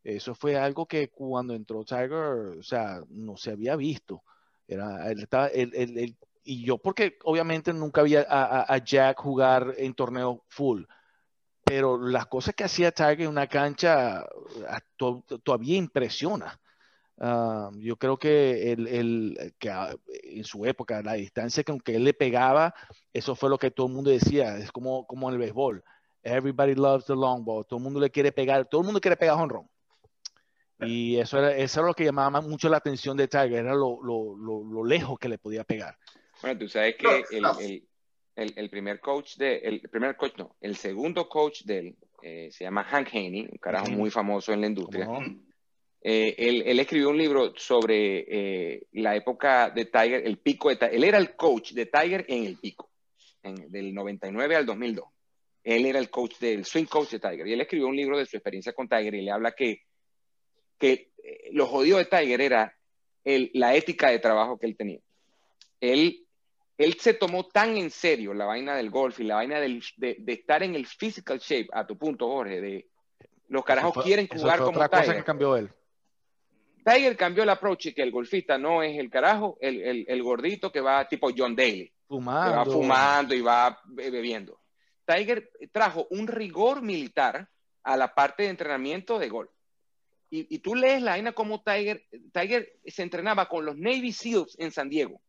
[0.05, 4.23] Eso fue algo que cuando entró Tiger, o sea, no se había visto.
[4.67, 10.85] Era, él estaba, y yo, porque obviamente nunca había a, Jack jugar en torneo full,
[11.71, 14.27] pero las cosas que hacía Tiger en una cancha
[15.45, 16.61] todavía impresiona.
[17.17, 22.03] Ah, yo creo que, el, que ah, en su época, la distancia que aunque él
[22.03, 22.75] le pegaba,
[23.13, 25.85] eso fue lo que todo el mundo decía, es como, como en el béisbol.
[26.25, 29.17] Everybody loves the long ball, todo el mundo le quiere pegar, todo el mundo quiere
[29.17, 29.71] pegar honrón.
[30.81, 34.03] Y eso era, eso era lo que llamaba mucho la atención de Tiger, era lo,
[34.03, 35.97] lo, lo, lejos que le podía pegar.
[36.43, 37.89] Bueno, tú sabes que el, el,
[38.41, 42.65] el, primer coach de, el primer coach no, el segundo coach de él eh, se
[42.65, 45.09] llama Hank Haney, un carajo muy famoso en la industria.
[46.03, 50.77] Eh, él, él, escribió un libro sobre eh, la época de Tiger, el pico de
[50.77, 50.95] Tiger.
[50.95, 52.91] Él era el coach de Tiger en el pico,
[53.43, 55.05] en, del 99 al 2002.
[55.63, 57.47] Él era el coach del swing coach de Tiger.
[57.47, 59.83] Y él escribió un libro de su experiencia con Tiger y le habla que
[60.81, 62.77] que eh, lo jodido de Tiger era
[63.23, 64.99] el, la ética de trabajo que él tenía.
[65.81, 66.27] Él,
[66.85, 70.17] él se tomó tan en serio la vaina del golf y la vaina del, de,
[70.19, 72.89] de, estar en el physical shape, a tu punto, Jorge, de
[73.49, 75.07] los carajos quieren jugar como otra Tiger.
[75.07, 75.71] Cosa que cambió él.
[76.85, 80.23] Tiger cambió el approach y que el golfista no es el carajo, el, el, el
[80.23, 81.93] gordito que va tipo John Daly.
[82.09, 82.51] Fumando.
[82.51, 84.61] Que va fumando y va bebiendo.
[85.05, 87.49] Tiger trajo un rigor militar
[87.83, 89.51] a la parte de entrenamiento de golf
[90.33, 94.71] y, tú lees la vaina como Tiger, Tiger se entrenaba con los Navy SEALs en
[94.71, 95.21] San Diego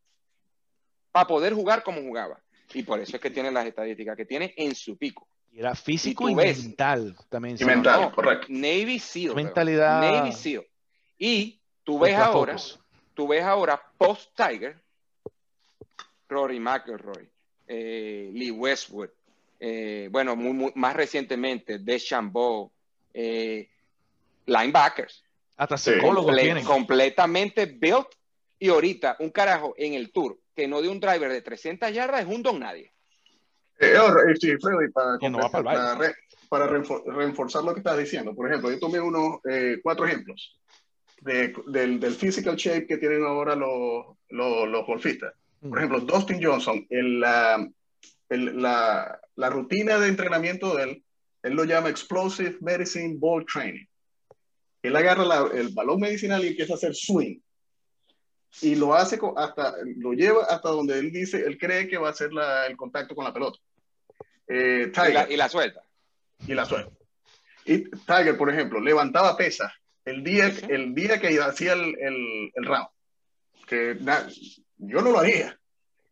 [1.11, 2.39] para poder jugar como jugaba.
[2.73, 5.27] Y por eso es que tiene las estadísticas que tiene en su pico.
[5.51, 7.57] Y era físico y, mental también.
[7.59, 8.47] Y mental, correcto.
[8.49, 9.35] Navy SEAL.
[9.35, 10.01] Mentalidad.
[10.01, 10.65] Navy SEAL.
[11.17, 12.55] Y tú ves ahora,
[13.13, 14.79] tú ves ahora post Tiger,
[16.29, 17.29] Rory McIlroy,
[17.67, 19.09] eh, Lee Westwood,
[19.59, 22.71] eh, bueno, muy, más recientemente, DeChambeau,
[23.13, 23.69] eh,
[24.45, 25.23] linebackers.
[25.57, 28.07] Hasta psicólogos Completamente built.
[28.57, 32.21] Y ahorita, un carajo en el tour que no de un driver de 300 yardas
[32.21, 32.91] es un don nadie.
[33.79, 33.97] Eh,
[34.39, 35.17] sí, Freddy, para,
[36.49, 38.35] para, reforzar lo que estás diciendo.
[38.35, 40.59] Por ejemplo, yo tomé unos eh, cuatro ejemplos
[41.21, 45.33] de, del, del, physical shape que tienen ahora los, los, los golfistas.
[45.61, 47.67] Por ejemplo, Dustin Johnson, en la,
[48.29, 51.03] la, la rutina de entrenamiento de él,
[51.43, 53.85] él lo llama Explosive Medicine Ball Training.
[54.83, 57.39] Él agarra el balón medicinal y empieza a hacer swing.
[58.61, 62.11] Y lo hace hasta, lo lleva hasta donde él dice, él cree que va a
[62.11, 62.31] hacer
[62.67, 63.57] el contacto con la pelota.
[64.47, 65.81] Eh, Tiger, y, la, suelta.
[66.45, 66.91] Y la suelta.
[67.65, 69.71] Y Tiger, por ejemplo, levantaba pesas
[70.03, 71.95] el día, el día que hacía el,
[72.53, 72.87] el, round.
[73.67, 73.97] Que
[74.77, 75.57] yo no lo haría.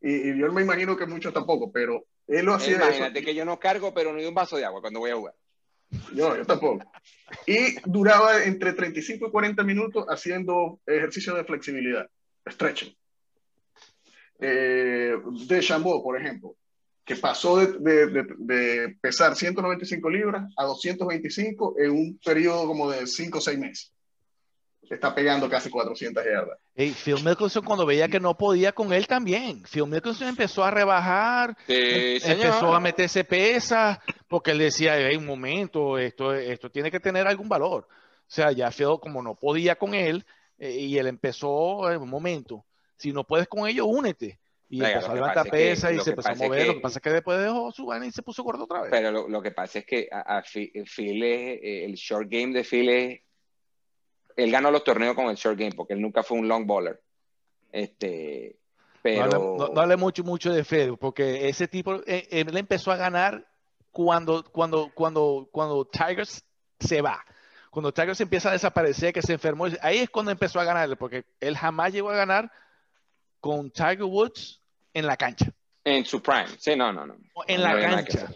[0.01, 2.77] Y, yo me imagino que muchos tampoco, pero él lo hacía.
[2.77, 5.35] Imagínate que yo no cargo, pero hay un vaso de agua cuando voy a jugar.
[6.13, 6.79] Yo, yo tampoco.
[7.45, 12.07] Y duraba entre 35 y 40 minutos haciendo ejercicio de flexibilidad,
[12.51, 12.95] stretching.
[14.39, 15.15] Eh,
[15.47, 16.55] de Chambó, por ejemplo,
[17.03, 23.05] que pasó de, de, de, pesar 195 libras a 225 en un periodo como de
[23.05, 23.93] 5 o 6 meses
[24.95, 26.57] está pegando casi 400 yardas.
[26.75, 29.63] Hey, Phil Mickelson cuando veía que no podía con él también.
[29.63, 35.25] Phil Mickelson empezó a rebajar, em, empezó a meterse pesas, porque él decía, hey, un
[35.25, 37.87] momento, esto, esto tiene que tener algún valor.
[37.89, 40.25] O sea, ya Phil como no podía con él,
[40.59, 42.65] eh, y él empezó, en eh, un momento,
[42.97, 44.39] si no puedes con ellos, únete.
[44.71, 46.67] Y empezó a levantar pesas y se empezó a mover.
[46.67, 48.91] lo que pasa es que después dejó su vaina y se puso gordo otra vez.
[48.91, 53.21] Pero lo, que pasa es que a, Phil, eh, el short game de Phil es
[54.35, 57.01] él ganó los torneos con el short game porque él nunca fue un long baller.
[57.71, 58.57] Este,
[59.01, 59.57] pero...
[59.73, 63.47] No hable, mucho, mucho de Fed, porque ese tipo, eh, él empezó a ganar
[63.91, 66.43] cuando, cuando, cuando, cuando Tigers
[66.79, 67.23] se va.
[67.69, 71.25] Cuando Tigers empieza a desaparecer, que se enfermó, ahí es cuando empezó a ganar, porque
[71.39, 72.51] él jamás llegó a ganar
[73.39, 74.61] con Tiger Woods
[74.93, 75.51] en la cancha.
[75.83, 77.15] En su prime, sí, no, no, no.
[77.47, 78.31] En la cancha.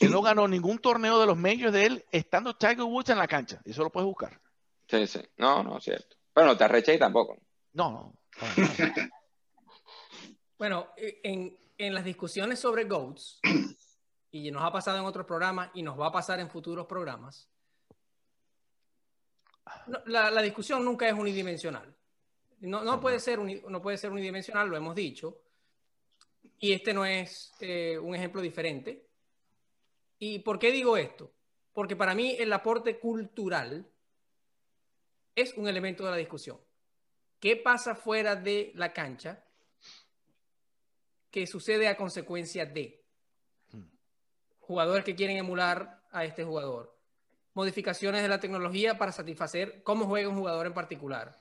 [0.00, 3.28] Él no ganó ningún torneo de los medios de él estando Tiger Woods en la
[3.28, 3.60] cancha.
[3.64, 4.40] Eso lo puedes buscar.
[4.88, 5.20] Sí, sí.
[5.36, 6.16] No, no, cierto.
[6.34, 7.38] Bueno, te arreché tampoco.
[7.74, 8.18] No, no.
[10.58, 13.40] bueno, eh, en, en, las discusiones sobre GOATs,
[14.30, 17.48] y nos ha pasado en otros programas y nos va a pasar en futuros programas,
[20.06, 21.94] la, la, discusión nunca es unidimensional.
[22.60, 25.40] No, no, puede ser no puede ser unidimensional, lo hemos dicho.
[26.58, 29.06] Y este no es eh, un ejemplo diferente.
[30.18, 31.32] ¿Y por qué digo esto?
[31.72, 33.86] Porque para mí el aporte cultural
[35.34, 36.58] es un elemento de la discusión.
[37.40, 39.44] ¿Qué pasa fuera de la cancha
[41.30, 43.04] que sucede a consecuencia de
[44.60, 46.93] jugadores que quieren emular a este jugador?
[47.54, 51.38] Modificaciones de la tecnología para satisfacer cómo juega un jugador en particular,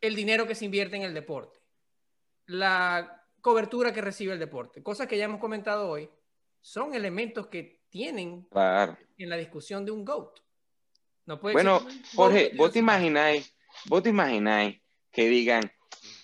[0.00, 1.60] el dinero que se invierte en el deporte,
[2.46, 6.08] la cobertura que recibe el deporte, cosas que ya hemos comentado hoy,
[6.60, 8.48] son elementos que tienen
[9.18, 10.40] en la discusión de un GOAT.
[11.26, 13.54] No puede bueno, Jorge, vos te imagináis,
[13.86, 15.70] vos te imagináis que digan,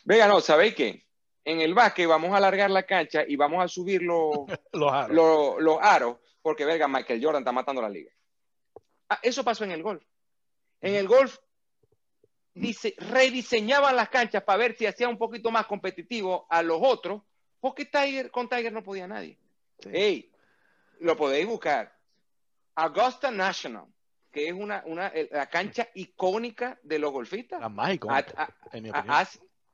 [0.04, 1.06] venga, no, ¿sabéis qué?
[1.44, 6.16] En el básquet vamos a alargar la cancha y vamos a subir los, los, aros.
[6.42, 8.10] porque, verga, Michael Jordan está matando la liga.
[9.10, 10.04] Ah, eso pasó en el golf.
[10.80, 11.36] En el golf
[12.54, 17.22] dice, rediseñaban las canchas para ver si hacía un poquito más competitivo a los otros,
[17.58, 19.36] porque Tiger, con Tiger no podía nadie.
[19.92, 20.30] Hey,
[21.00, 21.92] lo podéis buscar.
[22.76, 23.86] Augusta National,
[24.30, 27.60] que es una, una la cancha icónica de los golfistas.
[27.60, 28.54] La más icónica,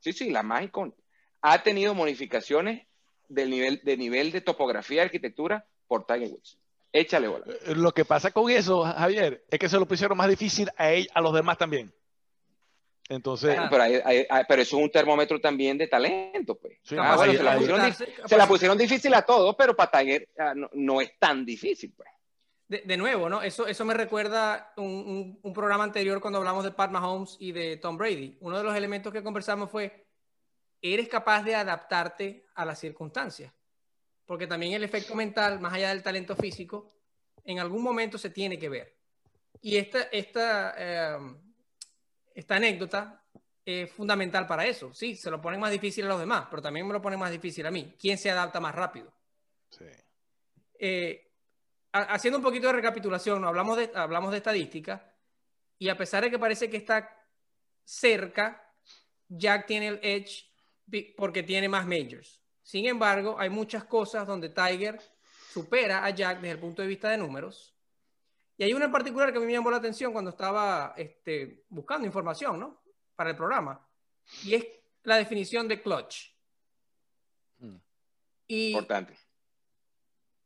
[0.01, 1.03] sí, sí, la más icónica.
[1.43, 2.87] Ha tenido modificaciones
[3.29, 6.59] del nivel, de nivel de topografía y arquitectura por Tiger Woods.
[6.93, 7.45] Échale bola.
[7.49, 10.93] Eh, lo que pasa con eso, Javier, es que se lo pusieron más difícil a,
[10.93, 11.93] él, a los demás también.
[13.09, 13.57] Entonces.
[13.71, 13.85] pero,
[14.49, 16.79] pero, eso es un termómetro también de talento, pues.
[16.99, 21.93] Ah, se, la pusieron, difícil a todos, pero para Tiger ah, no, es tan difícil,
[21.97, 22.09] pues.
[22.69, 23.43] De, nuevo, ¿no?
[23.43, 27.77] Eso, eso me recuerda un, un, programa anterior cuando hablamos de Pat Mahomes y de
[27.77, 28.39] Tom Brady.
[28.41, 30.05] Uno de los elementos que conversamos fue,
[30.83, 33.53] eres capaz de adaptarte a las circunstancias.
[34.27, 36.93] Porque también el efecto mental, más allá del talento físico,
[37.45, 38.97] en algún momento se tiene que ver.
[39.63, 41.19] Y esta, esta eh,
[42.37, 43.25] esta anécdota
[43.65, 44.93] es fundamental para eso.
[44.93, 47.31] Sí, se lo ponen más difícil a los demás, pero también me lo ponen más
[47.31, 47.95] difícil a mí.
[47.99, 49.11] ¿Quién se adapta más rápido?
[49.71, 49.87] Sí.
[50.79, 51.33] Eh,
[51.93, 55.15] haciendo un poquito de recapitulación, hablamos, de, hablamos de estadística
[55.79, 57.27] y a pesar de que parece que está
[57.85, 58.71] cerca,
[59.29, 60.53] Jack tiene el edge
[61.17, 62.43] porque tiene más majors.
[62.67, 65.01] Sin embargo, hay muchas cosas donde Tiger
[65.53, 67.77] supera a Jack desde el punto de vista de números
[68.59, 71.65] y hay una en particular que a mí me llamó la atención cuando estaba este,
[71.69, 72.83] buscando información, ¿no?
[73.15, 73.87] Para el programa.
[74.45, 74.67] Y es
[75.05, 76.33] la definición de clutch.
[77.59, 77.77] Mm.
[78.49, 79.17] Importante.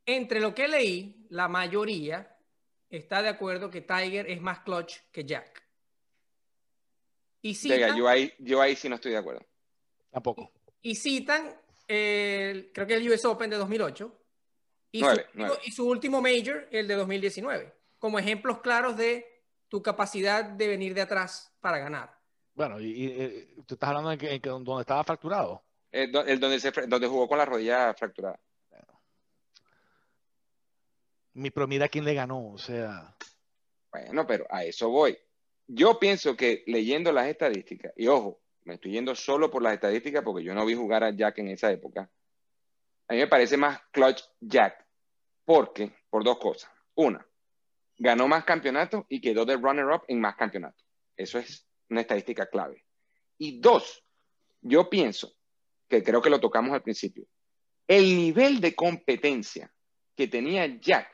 [0.05, 2.37] Entre lo que leí, la mayoría
[2.87, 5.63] está de acuerdo que Tiger es más clutch que Jack.
[7.41, 9.43] Y citan, yo, ahí, yo ahí sí no estoy de acuerdo.
[10.11, 10.51] Tampoco.
[10.83, 11.55] Y citan,
[11.87, 14.17] creo que el US Open de 2008
[14.93, 15.03] y,
[15.65, 20.95] y su último major, el de 2019 como ejemplos claros de tu capacidad de venir
[20.95, 22.11] de atrás para ganar.
[22.55, 25.63] Bueno, y, eh, tú estás hablando de que, donde estaba fracturado.
[25.91, 28.39] El, donde, se, donde jugó con la rodilla fracturada.
[31.33, 33.15] Mi, pero mira quién le ganó, o sea.
[33.91, 35.17] Bueno, pero a eso voy.
[35.67, 40.23] Yo pienso que leyendo las estadísticas, y ojo, me estoy yendo solo por las estadísticas
[40.23, 42.09] porque yo no vi jugar a Jack en esa época.
[43.07, 44.85] A mí me parece más clutch Jack,
[45.45, 46.71] porque, por dos cosas.
[46.95, 47.25] Una,
[47.97, 50.85] ganó más campeonatos y quedó de runner-up en más campeonatos.
[51.15, 52.85] Eso es una estadística clave.
[53.37, 54.03] Y dos,
[54.61, 55.33] yo pienso,
[55.87, 57.25] que creo que lo tocamos al principio,
[57.87, 59.73] el nivel de competencia
[60.15, 61.09] que tenía Jack,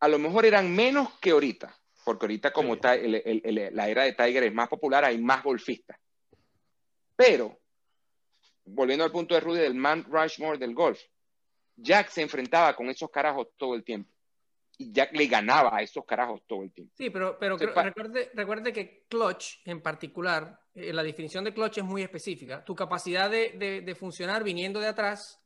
[0.00, 4.44] a lo mejor eran menos que ahorita, porque ahorita como está la era de Tiger
[4.44, 5.98] es más popular, hay más golfistas.
[7.16, 7.58] Pero,
[8.64, 11.00] volviendo al punto de Rudy del man Rushmore del golf,
[11.76, 14.14] Jack se enfrentaba con esos carajos todo el tiempo
[14.78, 16.92] y Jack le ganaba a esos carajos todo el tiempo.
[16.96, 21.84] Sí, pero, pero recuerde, recuerde, que clutch en particular, eh, la definición de clutch es
[21.84, 22.64] muy específica.
[22.64, 25.40] Tu capacidad de, de, funcionar viniendo de atrás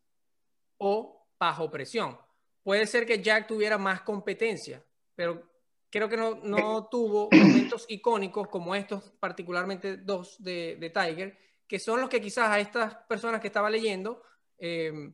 [0.78, 2.18] o bajo presión.
[2.62, 4.82] Puede ser que Jack tuviera más competencia,
[5.14, 5.42] pero
[5.90, 6.82] creo que no, no eh.
[6.90, 12.48] tuvo momentos icónicos como estos, particularmente dos de, de, Tiger, que son los que quizás
[12.50, 14.22] a estas personas que estaba leyendo
[14.58, 15.12] eh,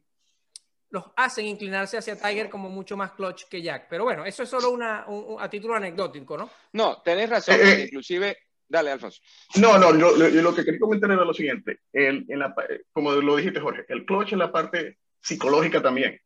[0.90, 3.88] los hacen inclinarse hacia Tiger como mucho más clutch que Jack.
[3.90, 5.04] Pero bueno, eso es solo una,
[5.40, 6.48] a título anecdótico, ¿no?
[6.72, 8.37] No, tenés razón, eh, eh, inclusive...
[8.66, 9.20] Dale, Alfonso.
[9.56, 11.80] No, no, lo, lo, que quería comentar era lo siguiente.
[11.92, 12.54] El, en la,
[12.92, 16.18] como lo dijiste, Jorge, el clutch es la parte psicológica también.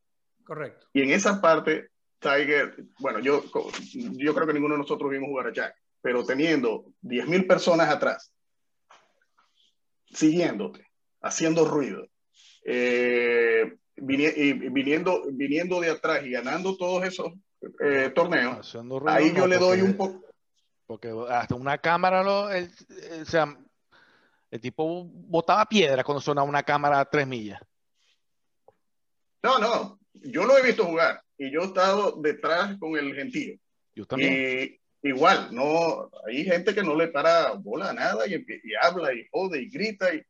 [0.44, 0.87] Correcto.
[0.92, 3.45] Y en esa parte, Tiger, bueno, yo,
[3.92, 8.32] yo creo que ninguno de nosotros vimos jugar a Jack, pero teniendo 10.000 personas atrás,
[10.11, 10.86] siguiéndote,
[11.20, 12.09] haciendo ruido,
[12.64, 17.32] eh, viniendo, viniendo de atrás y ganando todos esos
[17.80, 18.76] eh, torneos,
[19.07, 20.24] ahí yo le doy un poco.
[20.86, 22.70] Porque hasta una cámara, lo, el,
[23.20, 23.57] o sea,
[24.51, 27.61] el tipo botaba piedra cuando sonaba una cámara a tres millas.
[29.42, 33.57] No, no, yo lo he visto jugar y yo he estado detrás con el gentío.
[33.95, 34.78] Yo también.
[35.03, 39.14] Y igual, no, hay gente que no le para bola a nada y, y habla
[39.14, 40.20] y jode y grita, y,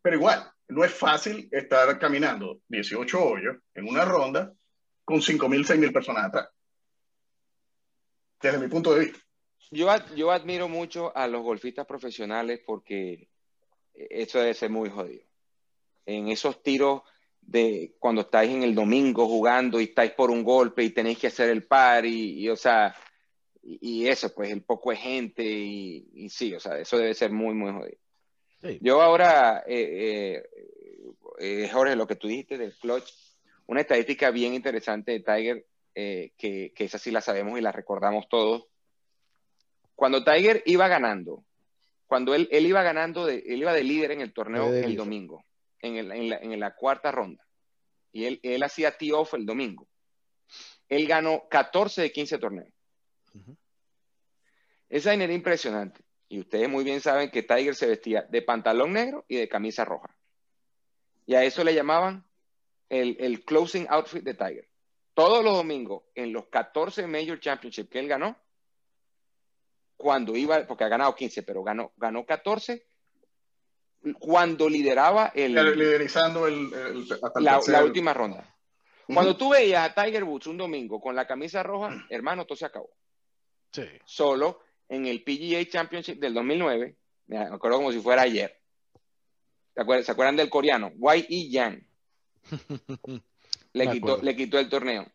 [0.00, 4.52] pero igual, no es fácil estar caminando 18 hoyos en una ronda
[5.04, 6.48] con 5.000, 6.000 personas atrás.
[8.40, 9.18] desde mi punto de vista.
[9.70, 13.28] Yo, yo admiro mucho a los golfistas profesionales porque
[13.94, 15.26] eso debe ser muy jodido.
[16.06, 17.02] En esos tiros
[17.48, 21.28] de cuando estáis en el domingo jugando y estáis por un golpe y tenéis que
[21.28, 22.94] hacer el par y, o sea,
[23.62, 27.54] y, eso, pues el poco de gente y, sí, o sea, eso debe ser muy,
[27.54, 28.78] muy jodido.
[28.82, 30.50] Yo ahora, eh, eh,
[31.38, 33.10] eh, Jorge, lo que tú dijiste del clutch,
[33.66, 38.28] una estadística bien interesante de Tiger, que, que esa sí la sabemos y la recordamos
[38.28, 38.66] todos.
[39.94, 41.44] Cuando Tiger iba ganando,
[42.06, 45.44] cuando él, él iba ganando, de, él iba de líder en el torneo el domingo,
[45.80, 47.44] en, el, en, la, en, la, cuarta ronda,
[48.12, 49.88] y él, él hacía tee-off el domingo.
[50.88, 52.72] Él ganó 14 de 15 torneos.
[54.88, 56.02] Esa era impresionante.
[56.28, 59.84] Y ustedes muy bien saben que Tiger se vestía de pantalón negro y de camisa
[59.84, 60.14] roja.
[61.26, 62.26] Y a eso le llamaban
[62.88, 64.68] el, el closing outfit de Tiger.
[65.12, 68.38] Todos los domingos, en los 14 Major Championships que él ganó,
[69.96, 72.86] cuando iba, porque ha ganado 15, pero ganó, ganó 14,
[74.18, 75.54] cuando lideraba el...
[75.54, 76.70] Liderizando el,
[77.40, 78.54] la, última ronda.
[79.06, 82.66] Cuando tú veías a Tiger Woods un domingo con la camisa roja, hermano, todo se
[82.66, 82.90] acabó.
[83.72, 83.84] Sí.
[84.04, 86.96] Solo en el PGA Championship del 2009,
[87.26, 88.58] me acuerdo como si fuera ayer.
[89.74, 90.92] ¿Se acuerdan, del coreano?
[90.96, 91.48] Wai E.
[91.50, 91.86] Yang.
[93.72, 95.06] le, quitó, le quitó el torneo.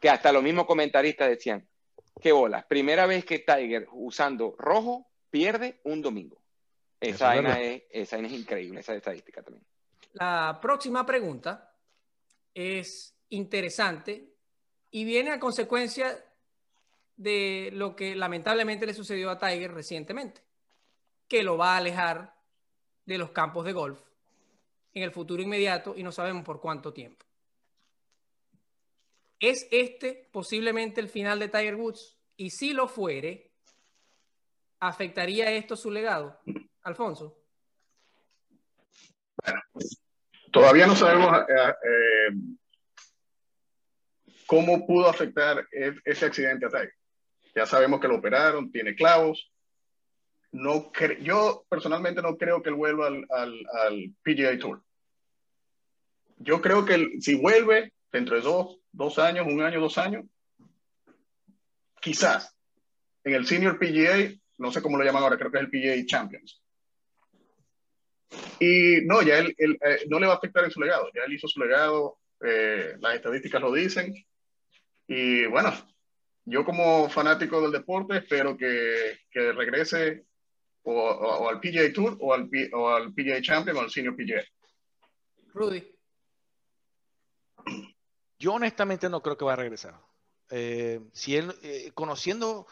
[0.00, 1.66] Que hasta los mismos comentaristas decían,
[2.20, 2.66] qué bola.
[2.68, 6.39] Primera vez que Tiger usando rojo pierde un domingo.
[7.00, 9.64] Esa vaina es, esa es increíble, esa estadística también.
[10.12, 11.74] La próxima pregunta
[12.52, 14.34] es interesante
[14.90, 16.24] y viene a consecuencia
[17.16, 20.42] de lo que lamentablemente le sucedió a Tiger recientemente,
[21.28, 22.34] que lo va a alejar
[23.06, 24.00] de los campos de golf
[24.92, 27.24] en el futuro inmediato y no sabemos por cuánto tiempo.
[29.38, 32.18] ¿Es este posiblemente el final de Tiger Woods?
[32.36, 33.52] Y si lo fuere,
[34.80, 36.40] ¿afectaría esto su legado,
[36.82, 37.36] Alfonso?
[39.44, 39.60] Bueno,
[40.52, 42.34] todavía no sabemos eh, eh,
[44.46, 46.94] cómo pudo afectar e-, ese accidente a Tiger.
[47.54, 49.52] Ya sabemos que lo operaron, tiene clavos.
[50.52, 50.90] No
[51.22, 54.82] yo personalmente no creo que él vuelva al, PGA Tour.
[56.38, 60.24] Yo creo que si vuelve dentro de dos, dos años, un año, dos años,
[62.00, 62.56] quizás
[63.22, 66.06] en el Senior PGA, no sé cómo lo llaman ahora, creo que es el PGA
[66.06, 66.60] Champions.
[68.58, 71.32] Y no, ya él, eh, no le va a afectar en su legado, ya él
[71.32, 74.14] hizo su legado, eh, las estadísticas lo dicen.
[75.06, 75.72] Y bueno,
[76.44, 80.24] yo como fanático del deporte espero que, que regrese
[80.82, 84.42] o, al PGA Tour o al, o al PGA Champion o al Senior PGA.
[85.52, 85.84] Rudy.
[88.38, 90.00] Yo honestamente no creo que va a regresar.
[90.50, 92.66] Eh, si él, eh, conociendo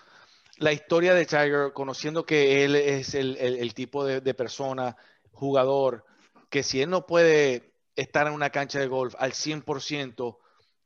[0.57, 4.97] la historia de Tiger, conociendo que él es el, tipo de, persona,
[5.39, 6.05] jugador,
[6.51, 10.39] que si él no puede estar en una cancha de golf al 100%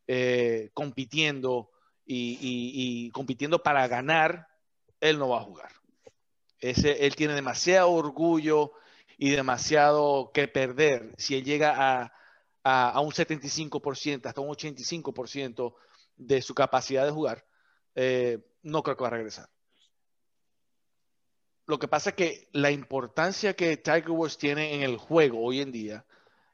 [0.07, 1.71] eh, compitiendo
[2.05, 4.49] y, compitiendo para ganar,
[5.01, 5.71] él no va a jugar.
[6.61, 8.73] Ese, él tiene demasiado orgullo
[9.17, 12.13] y demasiado que perder si él llega a,
[12.65, 15.75] a, un 75%, hasta un 85%
[16.17, 17.45] de su capacidad de jugar,
[17.95, 19.49] eh, no creo que va a regresar.
[21.67, 25.61] Lo que pasa es que la importancia que Tiger Woods tiene en el juego hoy
[25.61, 26.05] en día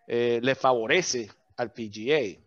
[0.07, 2.39] eh, le favorece al PGA.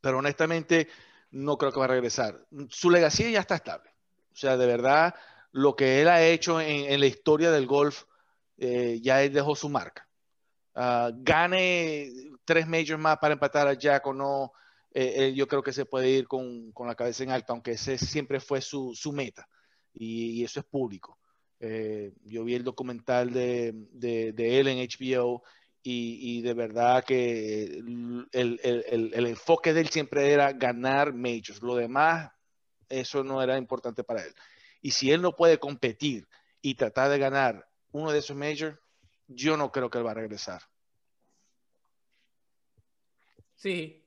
[0.00, 0.88] Pero honestamente,
[1.32, 2.46] no creo que va a regresar.
[2.68, 3.90] Su legacía ya está estable.
[4.32, 5.14] O sea, de verdad,
[5.50, 8.04] lo que él ha hecho en, la historia del golf,
[8.58, 10.08] eh, ya dejó su marca.
[10.74, 12.12] Ah, gane
[12.44, 14.52] tres majors más para empatar a Jack o no,
[14.92, 17.98] eh, yo creo que se puede ir con, con, la cabeza en alto, aunque ese
[17.98, 19.48] siempre fue su, su meta
[19.96, 21.18] y, eso es público.
[21.58, 25.42] Eh, yo vi el documental de, de, de él en HBO
[25.82, 31.14] y, y, de verdad que el, el, el, el, enfoque de él siempre era ganar
[31.14, 31.62] majors.
[31.62, 32.30] Lo demás,
[32.88, 34.34] eso no era importante para él.
[34.82, 36.26] Y si él no puede competir
[36.60, 38.78] y tratar de ganar uno de esos majors,
[39.28, 40.62] yo no creo que él va a regresar.
[43.54, 44.06] Sí,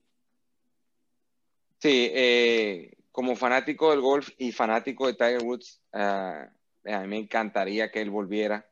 [1.80, 6.49] Sí, eh, como fanático del golf y fanático de Tiger Woods, ah,
[6.86, 8.66] a mí me encantaría que él volviera.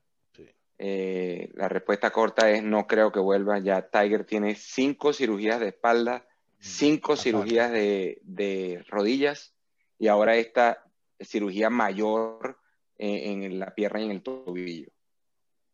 [0.79, 3.59] Eh, la respuesta corta es no creo que vuelva.
[3.59, 9.53] Ya Tiger tiene cinco cirugías de espalda, mm, cinco cirugías de, rodillas
[9.97, 10.83] y ahora esta
[11.19, 12.59] cirugía mayor
[12.97, 14.91] en, en, la pierna y en el tobillo.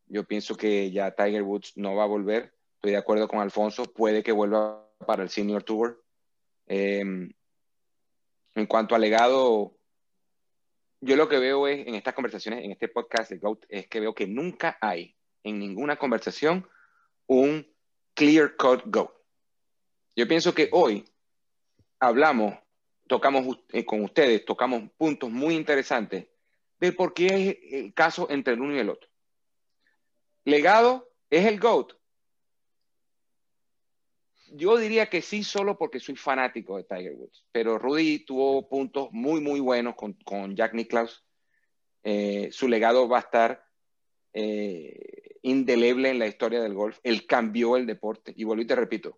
[0.07, 2.53] Yo pienso que ya Tiger Woods no va a volver.
[2.75, 3.83] Estoy de acuerdo con Alfonso.
[3.85, 6.03] Puede que vuelva para el Senior Tour
[6.67, 7.29] Em,
[8.55, 9.75] en cuanto al legado,
[11.01, 13.99] yo lo que veo es, en estas conversaciones, en este podcast de GOAT, es que
[13.99, 16.67] veo que nunca hay en ninguna conversación
[17.27, 17.67] un
[18.13, 19.11] clear cut GOAT.
[20.15, 21.05] Yo pienso que hoy
[21.99, 22.55] hablamos,
[23.07, 26.27] tocamos eh, con ustedes, tocamos puntos muy interesantes
[26.79, 29.09] de por qué es el caso entre el uno y el otro.
[30.45, 31.93] Legado es el GOAT.
[34.55, 37.43] Yo diría que sí, solo porque soy fanático de Tiger Woods.
[37.51, 41.25] Pero Rudy tuvo puntos muy, muy buenos con, Jack Nicklaus.
[42.03, 43.65] Eh, su legado va a estar
[44.31, 46.99] eh, indeleble en la historia del golf.
[47.01, 48.31] Él cambió el deporte.
[48.35, 49.17] Y vuelvo y te repito,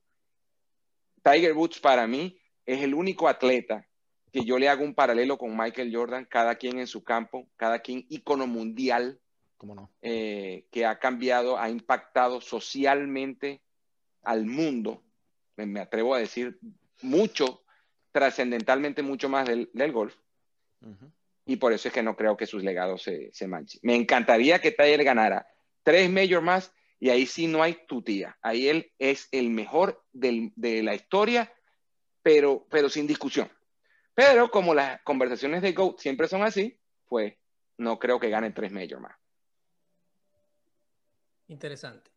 [1.22, 3.86] Tiger Woods para mí es el único atleta
[4.32, 7.80] que yo le hago un paralelo con Michael Jordan, cada quien en su campo, cada
[7.80, 9.20] quien ícono mundial,
[9.58, 9.92] ¿Cómo no?
[10.02, 13.62] Eh, que ha cambiado, ha impactado socialmente
[14.22, 15.05] al mundo
[15.58, 16.60] me atrevo a decir,
[17.02, 17.64] mucho,
[18.12, 20.16] trascendentalmente mucho más del, golf.
[21.46, 23.80] Y por eso es que no creo que sus legados se, se manchen.
[23.84, 25.48] Me encantaría que Tiger ganara
[25.84, 28.38] tres majors más y ahí sí no hay tutía.
[28.42, 31.54] Ahí él es el mejor de la historia,
[32.22, 33.50] pero, pero sin discusión.
[34.16, 37.36] Pero como las conversaciones de GOAT siempre son así, pues
[37.78, 39.16] no creo que gane tres majors más.
[41.48, 42.10] Interesante.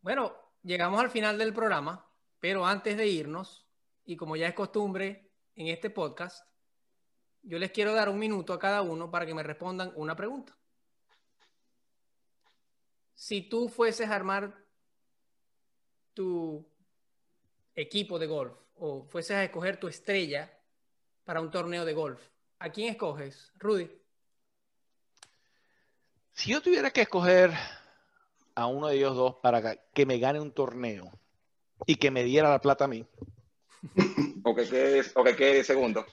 [0.00, 2.08] Bueno, llegamos al final del programa,
[2.38, 3.66] pero antes de irnos,
[4.04, 6.46] y como ya es costumbre en este podcast,
[7.42, 10.56] yo les quiero dar un minuto a cada uno para que me respondan una pregunta.
[13.14, 14.64] Si tú fueses a armar
[16.14, 16.68] tu
[17.74, 20.52] equipo de golf o fueses a escoger tu estrella
[21.24, 22.20] para un torneo de golf,
[22.58, 23.90] ¿a quién escoges, Rudy?
[26.32, 27.52] Si yo tuviera que escoger
[28.54, 31.10] a uno de ellos dos para que me gane un torneo
[31.86, 33.06] y que me diera la plata a mí.
[34.44, 36.06] o, que quede, o que quede segundo.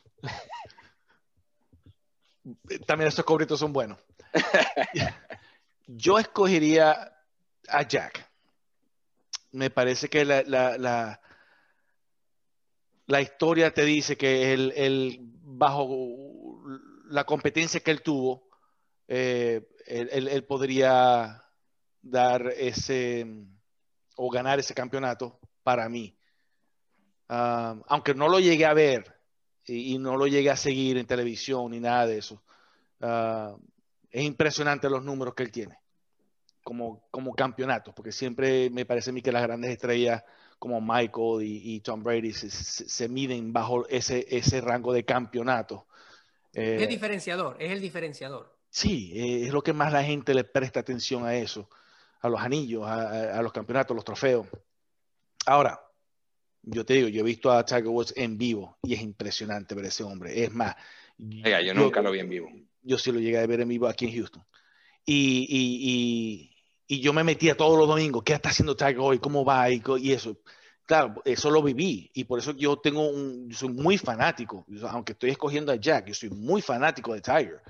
[2.85, 3.99] También estos cobritos son buenos.
[5.87, 7.13] Yo escogería
[7.67, 8.27] a Jack.
[9.51, 11.19] Me parece que la, la,
[13.07, 16.61] la, historia te dice que él, bajo
[17.05, 18.47] la competencia que él tuvo,
[19.07, 21.48] eh, él podría
[22.01, 23.25] dar ese
[24.15, 26.15] o ganar ese campeonato para mí.
[27.29, 29.15] Ah, aunque no lo llegué a ver
[29.65, 32.43] y, no lo llegué a seguir en televisión ni nada de eso,
[33.01, 33.55] ah,
[34.09, 35.77] es impresionante los números que él tiene
[36.63, 40.23] como, como campeonato, porque siempre me parece a mí que las grandes estrellas
[40.57, 45.87] como Michael y, Tom Brady se, miden bajo ese, ese rango de campeonato.
[46.51, 48.53] es el diferenciador, es el diferenciador.
[48.69, 49.13] Sí,
[49.45, 51.69] es lo que más la gente le presta atención a eso
[52.21, 54.47] a los anillos, a, los campeonatos, los trofeos.
[55.45, 55.79] Ahora,
[56.61, 59.85] yo te digo, yo he visto a Tiger Woods en vivo y es impresionante ver
[59.85, 60.43] ese hombre.
[60.43, 60.75] Es más,
[61.17, 62.49] yo, nunca lo vi en vivo.
[62.81, 64.43] Yo sí lo llegué a ver en vivo aquí en Houston.
[65.05, 66.55] Y,
[66.87, 69.19] yo me metía todos los domingos, ¿qué está haciendo Tiger hoy?
[69.19, 69.69] ¿Cómo va?
[69.69, 70.37] Y, y, eso.
[70.85, 75.29] Claro, eso lo viví y por eso yo tengo un, soy muy fanático, aunque estoy
[75.29, 77.61] escogiendo a Jack, yo soy muy fanático de Tiger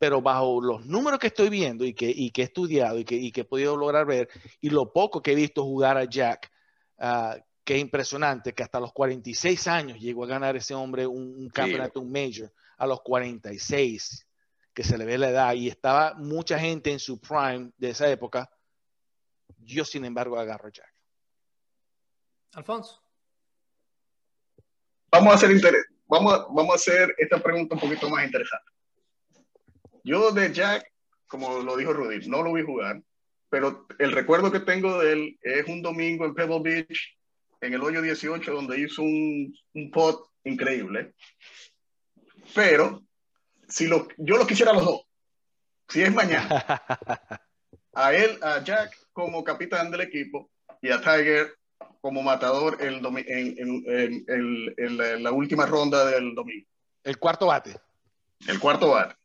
[0.00, 3.16] pero bajo los números que estoy viendo y que, y que he estudiado y que,
[3.16, 4.30] y que, he podido lograr ver,
[4.62, 6.50] y lo poco que he visto jugar a Jack,
[7.00, 11.50] uh, que es impresionante, que hasta los 46 años llegó a ganar ese hombre un,
[11.50, 14.26] campeonato, un major, a los 46,
[14.72, 18.08] que se le ve la edad, y estaba mucha gente en su prime de esa
[18.08, 18.50] época.
[19.58, 20.94] Yo, sin embargo, agarro a Jack.
[22.54, 23.02] Alfonso.
[25.10, 25.50] Vamos a hacer,
[26.06, 28.79] vamos, vamos a hacer esta pregunta un poquito más interesante.
[30.04, 30.90] Yo de Jack,
[31.26, 33.02] como lo dijo Rudy, no lo vi jugar,
[33.48, 37.16] pero el recuerdo que tengo de él es un domingo en Pebble Beach,
[37.60, 41.14] en el hoyo 18, donde hizo un, un pot increíble.
[42.54, 43.02] Pero
[43.68, 45.02] si lo, yo lo quisiera los dos,
[45.88, 46.48] si es mañana,
[47.94, 51.54] a él, a Jack como capitán del equipo y a Tiger
[52.00, 54.24] como matador en, en,
[54.76, 56.66] en la última ronda del domingo.
[57.02, 57.76] El cuarto bate.
[58.46, 59.19] El cuarto bate.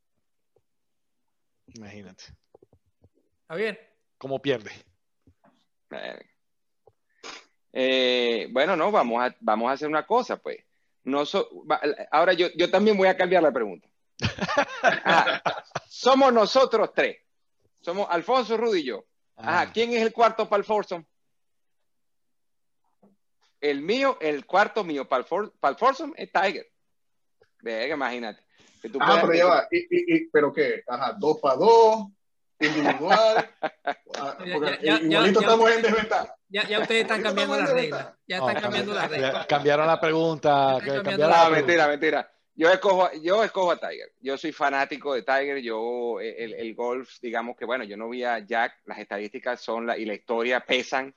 [1.78, 2.23] Imagínate.
[3.47, 3.95] Javier.
[4.17, 4.71] ¿Cómo pierde?
[7.73, 10.63] Eh, bueno, no, vamos a, vamos a hacer una cosa, pues.
[11.03, 11.23] No
[12.11, 13.88] ahora yo, yo también voy a cambiar la pregunta.
[15.07, 15.41] Ah,
[15.88, 17.17] somos nosotros tres.
[17.82, 19.05] Somos Alfonso, Rudy y yo.
[19.36, 19.69] Ah.
[19.73, 21.05] ¿quién es el cuarto para el Foursome?
[23.59, 26.71] El mío, el cuarto mío para el, Foursome es Tiger.
[27.61, 28.45] Venga, imagínate
[29.00, 29.68] ah, pero ya va.
[29.72, 30.84] ¿Y, y, pero qué?
[30.88, 32.08] Ajá, dos para dos,
[32.60, 33.50] individual.
[34.18, 36.36] Ah, porque ya, igualito estamos en desventaja.
[36.48, 38.14] Ya, ya ustedes están cambiando las reglas.
[38.26, 39.46] Ya están cambiando las reglas.
[39.46, 40.80] Cambiaron la pregunta.
[40.80, 42.32] no, mentira, mentira.
[42.54, 44.14] Yo escojo, yo escojo a Tiger.
[44.22, 45.62] Yo soy fanático de Tiger.
[45.62, 48.80] Yo, el, el, golf, digamos que, bueno, yo no vi a Jack.
[48.86, 51.14] Las estadísticas son la, y la historia pesan.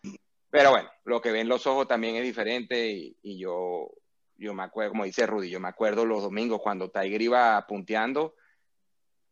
[0.51, 2.89] Pero bueno, lo que ven los ojos también es diferente.
[2.89, 3.93] Y, y yo,
[4.39, 8.35] yo me acuerdo, como dice Rudy, yo me acuerdo los domingos cuando Tiger iba punteando.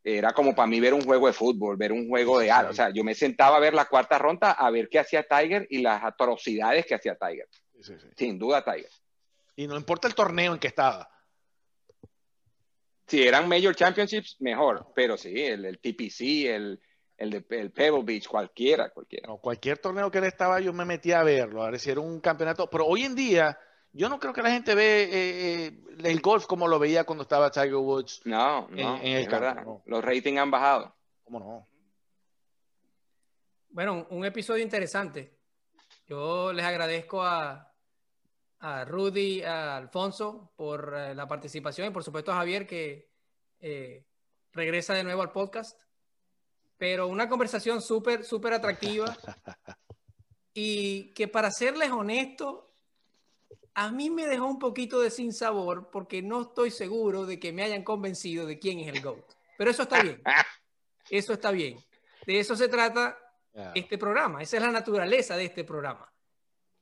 [0.02, 2.70] Era como para mí ver un juego de fútbol, ver un juego de algo.
[2.70, 5.66] O sea, yo me sentaba a ver la cuarta ronda, a ver qué hacía Tiger
[5.70, 7.48] y las atrocidades que hacía Tiger.
[7.80, 8.90] Sí, sí, Sin duda, Tiger.
[9.56, 11.08] Y no importa el torneo en que estaba.
[13.06, 14.92] Si eran Major Championships, mejor.
[14.94, 16.80] Pero sí, el, el TPC, el,
[17.16, 19.28] el, de, el Pebble Beach, cualquiera, cualquiera.
[19.28, 22.00] No, cualquier torneo que él estaba, yo me metía a verlo, a ver si era
[22.00, 22.68] un campeonato.
[22.68, 23.58] Pero hoy en día,
[23.96, 27.22] yo no creo que la gente ve eh, eh, el golf como lo veía cuando
[27.22, 28.22] estaba Tiger Woods.
[28.24, 30.94] No, no, en, el campo, Los ratings han bajado.
[31.24, 31.68] ¿Cómo no?
[33.70, 35.36] Bueno, un episodio interesante.
[36.06, 37.74] Yo les agradezco a,
[38.60, 43.10] a Rudy, a Alfonso por eh, la participación y por supuesto a Javier que
[43.60, 44.04] eh,
[44.52, 45.80] regresa de nuevo al podcast.
[46.78, 49.16] Pero una conversación súper, súper atractiva
[50.54, 52.65] y que para serles honesto,
[53.78, 57.52] a mí me dejó un poquito de sin sabor porque no estoy seguro de que
[57.52, 59.34] me hayan convencido de quién es el GOAT.
[59.58, 60.22] Pero eso está bien.
[61.10, 61.78] Eso está bien.
[62.26, 63.16] De eso se trata
[63.76, 64.42] este programa.
[64.42, 66.12] Esa es la naturaleza de este programa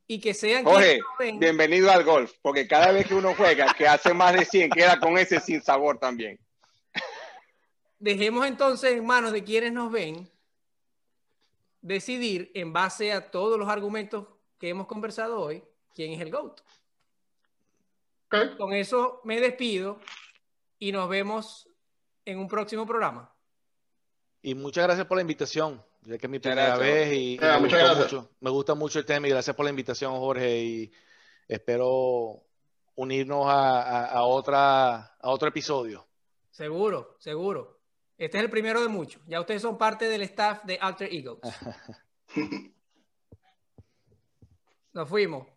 [0.07, 0.99] y que sean Oye,
[1.39, 4.99] bienvenido al golf, porque cada vez que uno juega, que hace más de 100, queda
[4.99, 6.41] con ese sin sabor también.
[7.99, 10.31] Dejemos entonces en manos de quienes nos ven
[11.83, 14.27] decidir en base a todos los argumentos
[14.59, 15.63] que hemos conversado hoy
[15.95, 16.63] quién es el GOAT.
[18.57, 20.01] Con eso me despido
[20.79, 21.69] y nos vemos
[22.25, 23.33] en un próximo programa.
[24.43, 25.83] Y muchas gracias por la invitación.
[26.03, 29.27] Ya que es mi primera vez y, me, gusta mucho, me, gusta mucho, el tema
[29.27, 30.63] y gracias por la invitación, Jorge.
[30.63, 30.93] Y
[31.49, 32.43] espero
[32.97, 36.07] unirnos a, otra, a otro episodio.
[36.51, 37.81] Seguro, seguro.
[38.19, 39.23] Este es el primero de muchos.
[39.27, 41.41] Ya ustedes son parte del staff de Alter Eagles.
[44.93, 45.54] Nos fuimos.